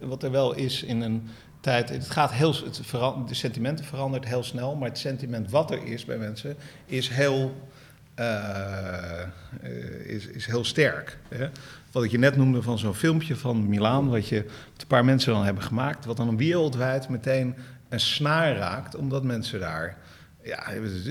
[0.00, 1.28] wat er wel is in een
[1.60, 1.88] tijd.
[1.88, 6.04] Het gaat heel, het de sentimenten verandert heel snel, maar het sentiment wat er is
[6.04, 7.67] bij mensen is heel,
[10.04, 11.18] is, is heel sterk.
[11.28, 11.48] Hè?
[11.92, 15.04] Wat ik je net noemde van zo'n filmpje van Milaan, wat, je, wat een paar
[15.04, 17.54] mensen dan hebben gemaakt, wat dan wereldwijd meteen
[17.88, 19.96] een snaar raakt, omdat mensen daar.
[20.42, 20.64] Ja,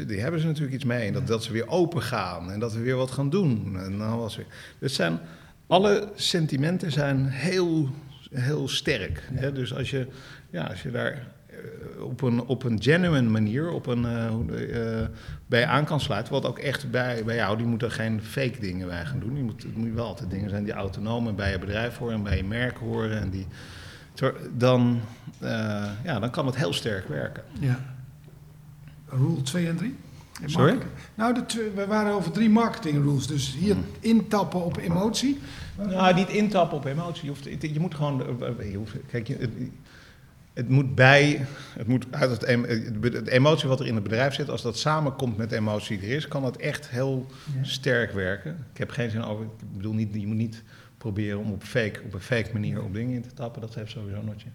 [0.08, 1.12] die hebben ze natuurlijk iets mee.
[1.12, 3.80] Dat, dat ze weer open gaan en dat we weer wat gaan doen.
[3.80, 4.46] En dan was weer,
[4.80, 5.20] dus zijn,
[5.68, 7.90] alle sentimenten zijn heel,
[8.34, 9.24] heel sterk.
[9.34, 9.52] Hè?
[9.52, 10.08] Dus als je,
[10.50, 11.18] ja, als je daar eh,
[12.00, 14.06] op een, op een genuine manier op een,
[14.50, 15.06] uh,
[15.46, 16.34] bij aan kan sluiten.
[16.34, 19.34] Wat ook echt bij, bij jou, die moeten geen fake dingen bij gaan doen.
[19.34, 22.24] Die moet, het moet wel altijd dingen zijn die autonoom bij je bedrijf horen en
[22.24, 23.20] bij je merk horen.
[23.20, 23.48] En die,
[24.58, 25.02] dan,
[25.44, 25.50] uh,
[26.04, 27.44] ja, dan kan het heel sterk werken.
[27.60, 27.80] Ja.
[29.10, 29.96] Rule 2 en 3?
[30.46, 30.78] Sorry?
[31.16, 33.28] Nou, de we waren over drie marketing rules.
[33.28, 33.86] Dus hier hmm.
[34.00, 35.40] intappen op emotie.
[35.78, 37.24] Nou, niet intappen op emotie.
[37.24, 38.42] Je, hoeft, je moet gewoon.
[38.42, 39.50] Eh, je hoeft, kijk, het,
[40.58, 41.46] het moet bij.
[41.74, 42.66] Het moet uit het,
[43.02, 44.50] het, emotie wat er in het bedrijf zit.
[44.50, 47.26] Als dat samenkomt met de emotie die er is, kan dat echt heel
[47.62, 48.66] sterk werken.
[48.72, 49.46] Ik heb geen zin over.
[49.46, 50.14] Ik bedoel niet.
[50.14, 50.64] Je moet niet
[50.98, 53.62] proberen om op, fake, op een fake manier op dingen in te tappen.
[53.62, 54.48] Dat heeft sowieso notje.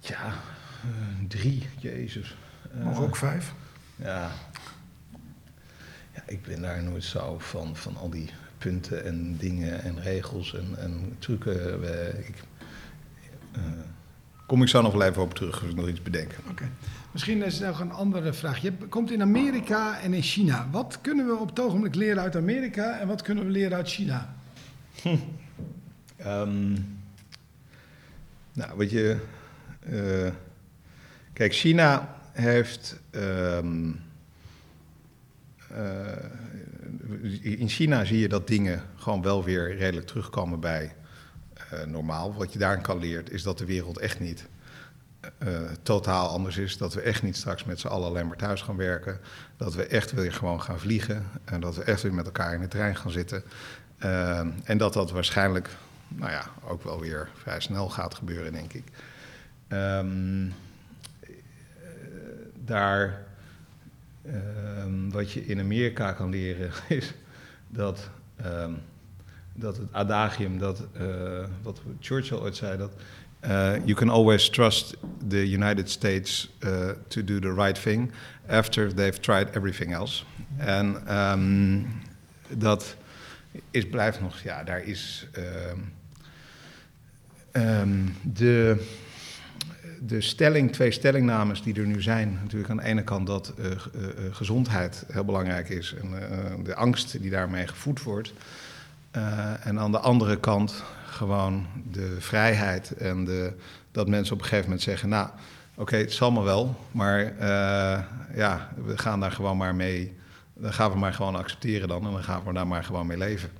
[0.00, 2.36] Ja, uh, drie, jezus.
[2.76, 3.52] Uh, Nog ook vijf?
[3.96, 4.30] Ja.
[6.14, 10.54] ja, ik ben daar nooit zo van, van al die punten en dingen en regels
[10.54, 11.82] en, en trucken.
[12.18, 12.43] Ik,
[14.54, 16.38] kom ik zo nog wel even op terug als ik nog iets bedenken.
[16.50, 16.70] Oké.
[17.12, 18.58] Misschien is er nog een andere vraag.
[18.58, 20.68] Je komt in Amerika en in China.
[20.70, 23.88] Wat kunnen we op het ogenblik leren uit Amerika en wat kunnen we leren uit
[23.88, 24.34] China?
[26.26, 26.98] um,
[28.58, 29.16] nou, wat je.
[29.88, 30.30] Uh,
[31.32, 33.00] kijk, China heeft.
[33.10, 34.00] Um,
[35.72, 36.06] uh,
[37.40, 40.94] in China zie je dat dingen gewoon wel weer redelijk terugkomen bij
[41.86, 42.34] normaal.
[42.34, 44.46] Wat je daar kan leren is dat de wereld echt niet
[45.38, 46.76] uh, totaal anders is.
[46.76, 49.18] Dat we echt niet straks met z'n allen alleen maar thuis gaan werken.
[49.56, 51.26] Dat we echt weer gewoon gaan vliegen.
[51.44, 53.42] En dat we echt weer met elkaar in de trein gaan zitten.
[54.64, 55.68] En dat dat waarschijnlijk,
[56.08, 58.84] nou ja, ook wel weer vrij snel gaat gebeuren, denk ik.
[59.68, 60.54] Um,
[62.64, 63.24] daar,
[64.26, 67.14] um, wat je in Amerika kan leren, is
[67.68, 68.10] dat,
[68.46, 68.82] um,
[69.54, 72.92] dat het adagium, dat, uh, wat Churchill ooit zei, dat
[73.44, 74.96] uh, you can always trust
[75.28, 78.12] the United States uh, to do the right thing
[78.48, 80.24] after they've tried everything else.
[80.56, 81.86] En um,
[82.48, 82.96] dat
[83.70, 85.92] is, blijft nog, ja, daar is um,
[87.52, 88.86] um, de,
[90.00, 92.38] de stelling, twee stellingnames die er nu zijn.
[92.42, 93.54] Natuurlijk aan de ene kant dat
[94.30, 98.32] gezondheid heel belangrijk is en de angst die daarmee gevoed wordt.
[99.60, 103.52] En aan de andere kant gewoon de vrijheid en de,
[103.90, 105.28] dat mensen op een gegeven moment zeggen, nou,
[105.74, 108.02] oké, het zal maar wel, maar uh,
[108.36, 110.16] ja, we gaan daar gewoon maar mee,
[110.54, 113.18] dan gaan we maar gewoon accepteren dan en dan gaan we daar maar gewoon mee
[113.18, 113.50] leven.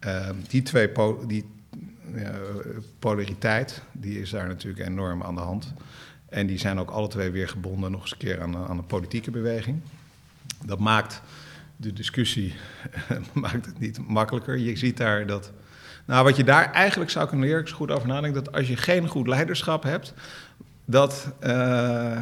[0.00, 0.28] Ja.
[0.28, 1.50] Uh, die twee, po die
[2.14, 2.32] ja,
[2.98, 5.72] polariteit, die is daar natuurlijk enorm aan de hand.
[6.28, 8.82] En die zijn ook alle twee weer gebonden nog eens een keer aan, aan de
[8.82, 9.80] politieke beweging.
[10.64, 11.22] Dat maakt
[11.80, 12.54] de discussie
[13.32, 14.58] maakt het niet makkelijker.
[14.58, 15.52] Je ziet daar dat.
[16.04, 18.76] Nou, wat je daar eigenlijk zou kunnen leren, is goed over nadenken, dat als je
[18.76, 20.14] geen goed leiderschap hebt,
[20.84, 22.18] dat, uh,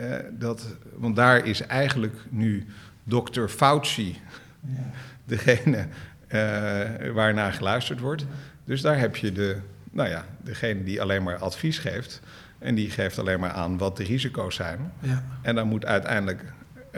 [0.00, 0.76] uh, dat.
[0.94, 2.66] Want daar is eigenlijk nu
[3.04, 4.20] dokter Fauci
[5.24, 5.86] degene
[6.28, 8.26] uh, waarnaar geluisterd wordt.
[8.64, 9.56] Dus daar heb je de,
[9.90, 12.20] nou ja, degene die alleen maar advies geeft.
[12.58, 14.92] En die geeft alleen maar aan wat de risico's zijn.
[15.00, 15.24] Ja.
[15.42, 16.44] En dan moet uiteindelijk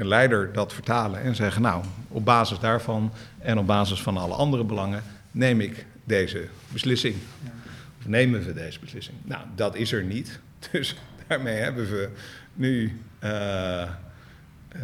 [0.01, 4.35] een leider dat vertalen en zeggen: Nou, op basis daarvan en op basis van alle
[4.35, 7.17] andere belangen neem ik deze beslissing.
[7.99, 9.17] Of nemen we deze beslissing?
[9.23, 10.41] Nou, dat is er niet.
[10.73, 10.97] Dus
[11.27, 12.09] daarmee hebben we
[12.55, 13.89] nu uh,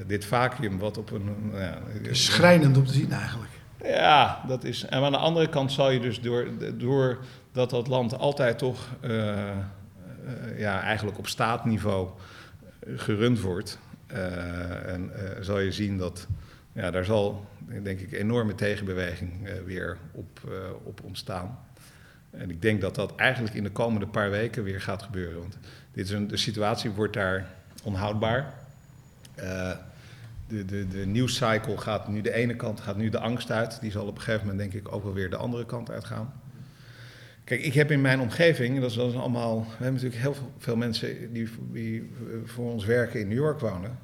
[0.07, 1.53] dit vacuüm wat op een.
[1.55, 3.51] Uh, Schrijnend om te zien eigenlijk.
[3.85, 4.85] Ja, dat is.
[4.85, 7.19] En aan de andere kant zal je dus door, door
[7.53, 9.35] dat dat land altijd toch uh,
[10.57, 12.09] ja, eigenlijk op staatniveau
[12.97, 13.79] gerund wordt.
[14.13, 16.27] Uh, en uh, zal je zien dat
[16.73, 17.47] ja, daar zal,
[17.83, 20.41] denk ik, enorme tegenbeweging uh, weer op,
[20.85, 21.59] op ontstaan.
[22.31, 25.39] En ik denk dat dat eigenlijk in de komende paar weken weer gaat gebeuren.
[25.39, 25.59] Want
[25.93, 27.47] dit is een, de situatie wordt daar
[27.83, 28.55] onhoudbaar.
[30.47, 33.81] de, de, de nieuwscycle gaat nu de ene kant, gaat nu de angst uit.
[33.81, 36.33] Die zal op een gegeven moment denk ik ook wel weer de andere kant uitgaan.
[37.47, 39.61] Kijk, ik heb in mijn omgeving, dat is, dat is allemaal.
[39.61, 42.11] We hebben natuurlijk heel veel, veel mensen die, die,
[42.45, 43.99] voor ons werken in New York wonen.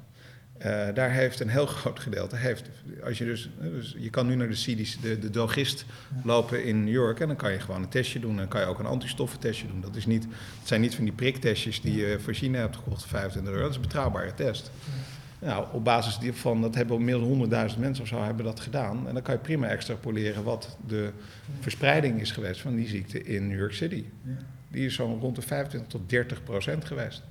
[0.57, 2.35] Uh, daar heeft een heel groot gedeelte.
[2.35, 2.69] Heeft,
[3.03, 5.85] als je, dus, dus, je kan nu naar de CDC, de, de drogist
[6.23, 8.31] lopen in New York en dan kan je gewoon een testje doen.
[8.31, 9.81] En dan kan je ook een antistoffentestje doen.
[9.81, 10.23] Dat, is niet,
[10.59, 13.63] het zijn niet van die priktestjes die je voor China hebt gekocht voor 25 euro.
[13.63, 14.71] Dat is een betrouwbare test.
[15.43, 19.07] Nou, op basis van, dat hebben meer dan 100.000 mensen of zo hebben dat gedaan.
[19.07, 21.11] En dan kan je prima extrapoleren wat de
[21.59, 24.05] verspreiding is geweest van die ziekte in New York City.
[24.67, 27.23] Die is zo rond de 25 tot 30 procent geweest.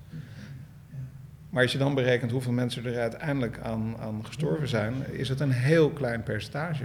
[1.50, 5.40] Maar als je dan berekent hoeveel mensen er uiteindelijk aan, aan gestorven zijn, is het
[5.40, 6.84] een heel klein percentage.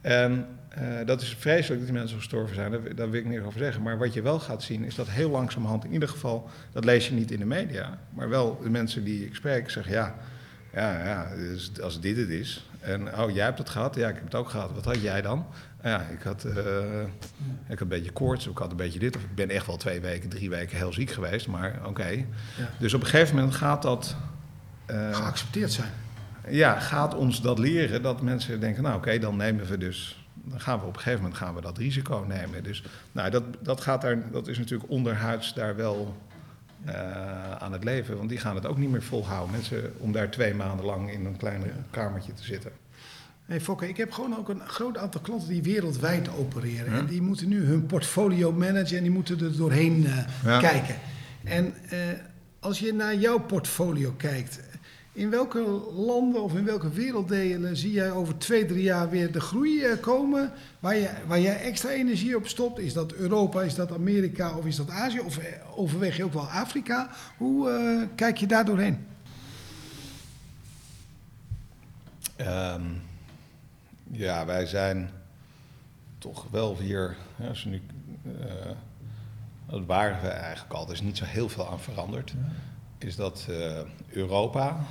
[0.00, 0.46] En
[0.78, 3.58] uh, dat is vreselijk dat die mensen gestorven zijn, daar, daar wil ik niks over
[3.58, 3.82] zeggen.
[3.82, 7.08] Maar wat je wel gaat zien, is dat heel langzamerhand, in ieder geval, dat lees
[7.08, 10.14] je niet in de media, maar wel de mensen die ik spreek zeggen, ja,
[10.74, 12.68] ja, ja dus als dit het is.
[12.80, 13.94] En oh, jij hebt het gehad?
[13.94, 14.72] Ja, ik heb het ook gehad.
[14.74, 15.46] Wat had jij dan?
[15.82, 16.54] Ja, ik had, uh,
[17.68, 19.16] ik had een beetje koorts, ik had een beetje dit.
[19.16, 22.08] Of ik ben echt wel twee weken, drie weken heel ziek geweest, maar oké.
[22.08, 22.24] Ja.
[22.78, 24.16] Dus op een gegeven moment gaat dat...
[24.90, 25.90] Uh, Geaccepteerd zijn.
[26.48, 30.26] Ja, gaat ons dat leren dat mensen denken, nou oké, dan nemen we dus...
[30.34, 32.62] Dan gaan we op een gegeven moment gaan we dat risico nemen.
[32.62, 36.16] Dus nou, dat, dat, gaat daar, dat is natuurlijk onderhuids daar wel
[36.86, 38.16] uh, aan het leven.
[38.16, 39.50] Want die gaan het ook niet meer volhouden.
[39.50, 42.70] Mensen om daar twee maanden lang in een klein kamertje te zitten.
[43.44, 46.92] Hey Fokke, ik heb gewoon ook een groot aantal klanten die wereldwijd opereren.
[46.92, 50.58] En die moeten nu hun portfolio managen en die moeten er doorheen uh, ja.
[50.58, 50.94] kijken.
[51.44, 51.98] En uh,
[52.60, 54.60] als je naar jouw portfolio kijkt,
[55.14, 55.60] in welke
[55.92, 60.52] landen of in welke werelddelen zie jij over twee, drie jaar weer de groei komen?
[60.80, 62.78] Waar, je, waar jij extra energie op stopt?
[62.78, 65.20] Is dat Europa, is dat Amerika of is dat Azië?
[65.20, 65.38] Of
[65.74, 67.10] overweeg je ook wel Afrika?
[67.36, 69.06] Hoe uh, kijk je daar doorheen?
[72.40, 73.02] Um,
[74.10, 75.10] ja, wij zijn
[76.18, 77.16] toch wel weer.
[77.36, 77.82] Ja, als nu,
[78.22, 78.32] uh,
[79.66, 80.86] dat waren we eigenlijk al.
[80.86, 82.30] Er is niet zo heel veel aan veranderd.
[82.30, 82.52] Ja.
[82.98, 84.84] Is dat uh, Europa,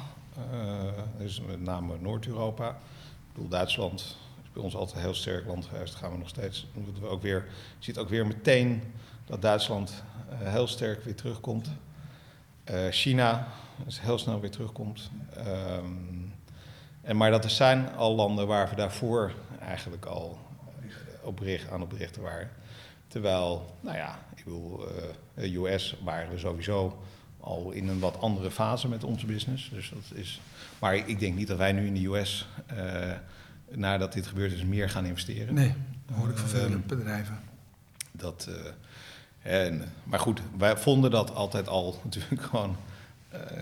[1.17, 2.69] dus met name Noord-Europa.
[2.69, 5.95] Ik bedoel, Duitsland is bij ons altijd een heel sterk land geweest.
[5.95, 6.67] gaan we nog steeds.
[6.99, 7.45] We ook weer,
[7.77, 8.83] je ziet ook weer meteen
[9.25, 11.69] dat Duitsland uh, heel sterk weer terugkomt.
[12.71, 13.47] Uh, China
[13.85, 15.11] is heel snel weer terugkomt.
[15.37, 16.33] Um,
[17.01, 20.37] en, maar dat er zijn al landen waar we daarvoor eigenlijk al
[21.21, 22.49] op bericht, aan op berichten waren.
[23.07, 24.87] Terwijl, nou ja, ik bedoel,
[25.35, 26.97] uh, US waren we sowieso
[27.43, 29.69] al in een wat andere fase met onze business.
[29.73, 30.41] Dus dat is,
[30.79, 33.11] maar ik denk niet dat wij nu in de US, uh,
[33.69, 35.53] nadat dit gebeurd is, meer gaan investeren.
[35.53, 35.73] Nee,
[36.13, 37.39] hoor ik van veel uh, bedrijven.
[38.11, 42.75] Dat, uh, en, maar goed, wij vonden dat altijd al natuurlijk gewoon,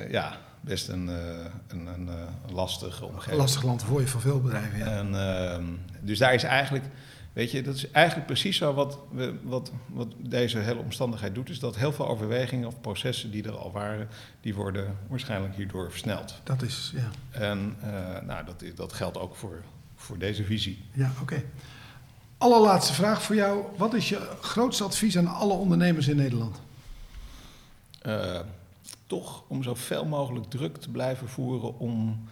[0.09, 3.41] ja, best een, een, een, een lastige omgeving.
[3.41, 4.85] Lastig land voor je van veel bedrijven, ja.
[4.85, 5.65] En, ehm,
[5.99, 6.85] dus daar is eigenlijk
[7.33, 11.49] Weet je, dat is eigenlijk precies zo wat, we, wat, wat deze hele omstandigheid doet.
[11.49, 14.07] Is dat heel veel overwegingen of processen die er al waren,
[14.41, 16.39] die worden waarschijnlijk hierdoor versneld.
[16.43, 17.09] Dat is, ja.
[17.39, 19.63] En uh, nou, dat, dat geldt ook voor,
[19.95, 20.83] voor deze visie.
[20.93, 21.21] Ja, oké.
[21.21, 21.45] Okay.
[22.37, 23.65] Allerlaatste vraag voor jou.
[23.77, 26.59] Wat is je grootste advies aan alle ondernemers in Nederland?
[28.05, 28.39] Uh,
[29.07, 32.27] toch om zoveel mogelijk druk te blijven voeren om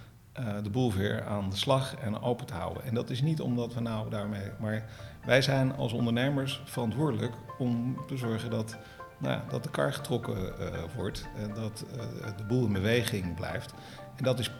[0.63, 2.83] de boel weer aan de slag en open te houden.
[2.83, 4.85] En dat is niet omdat we nou daarmee, maar
[5.25, 8.77] wij zijn als ondernemers verantwoordelijk om te zorgen dat,
[9.17, 12.01] nou, dat de kar getrokken uh, wordt en dat uh,
[12.37, 13.73] de boel in beweging blijft.
[14.15, 14.51] En dat is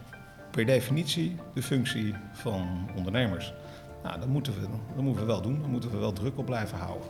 [0.51, 3.53] per definitie de functie van ondernemers.
[4.03, 6.45] Nou, dat moeten we, dat moeten we wel doen, daar moeten we wel druk op
[6.45, 7.07] blijven houden.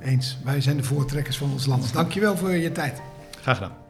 [0.00, 1.92] Eens, wij zijn de voortrekkers van ons land.
[1.92, 3.02] Dankjewel voor je tijd.
[3.40, 3.89] Graag gedaan.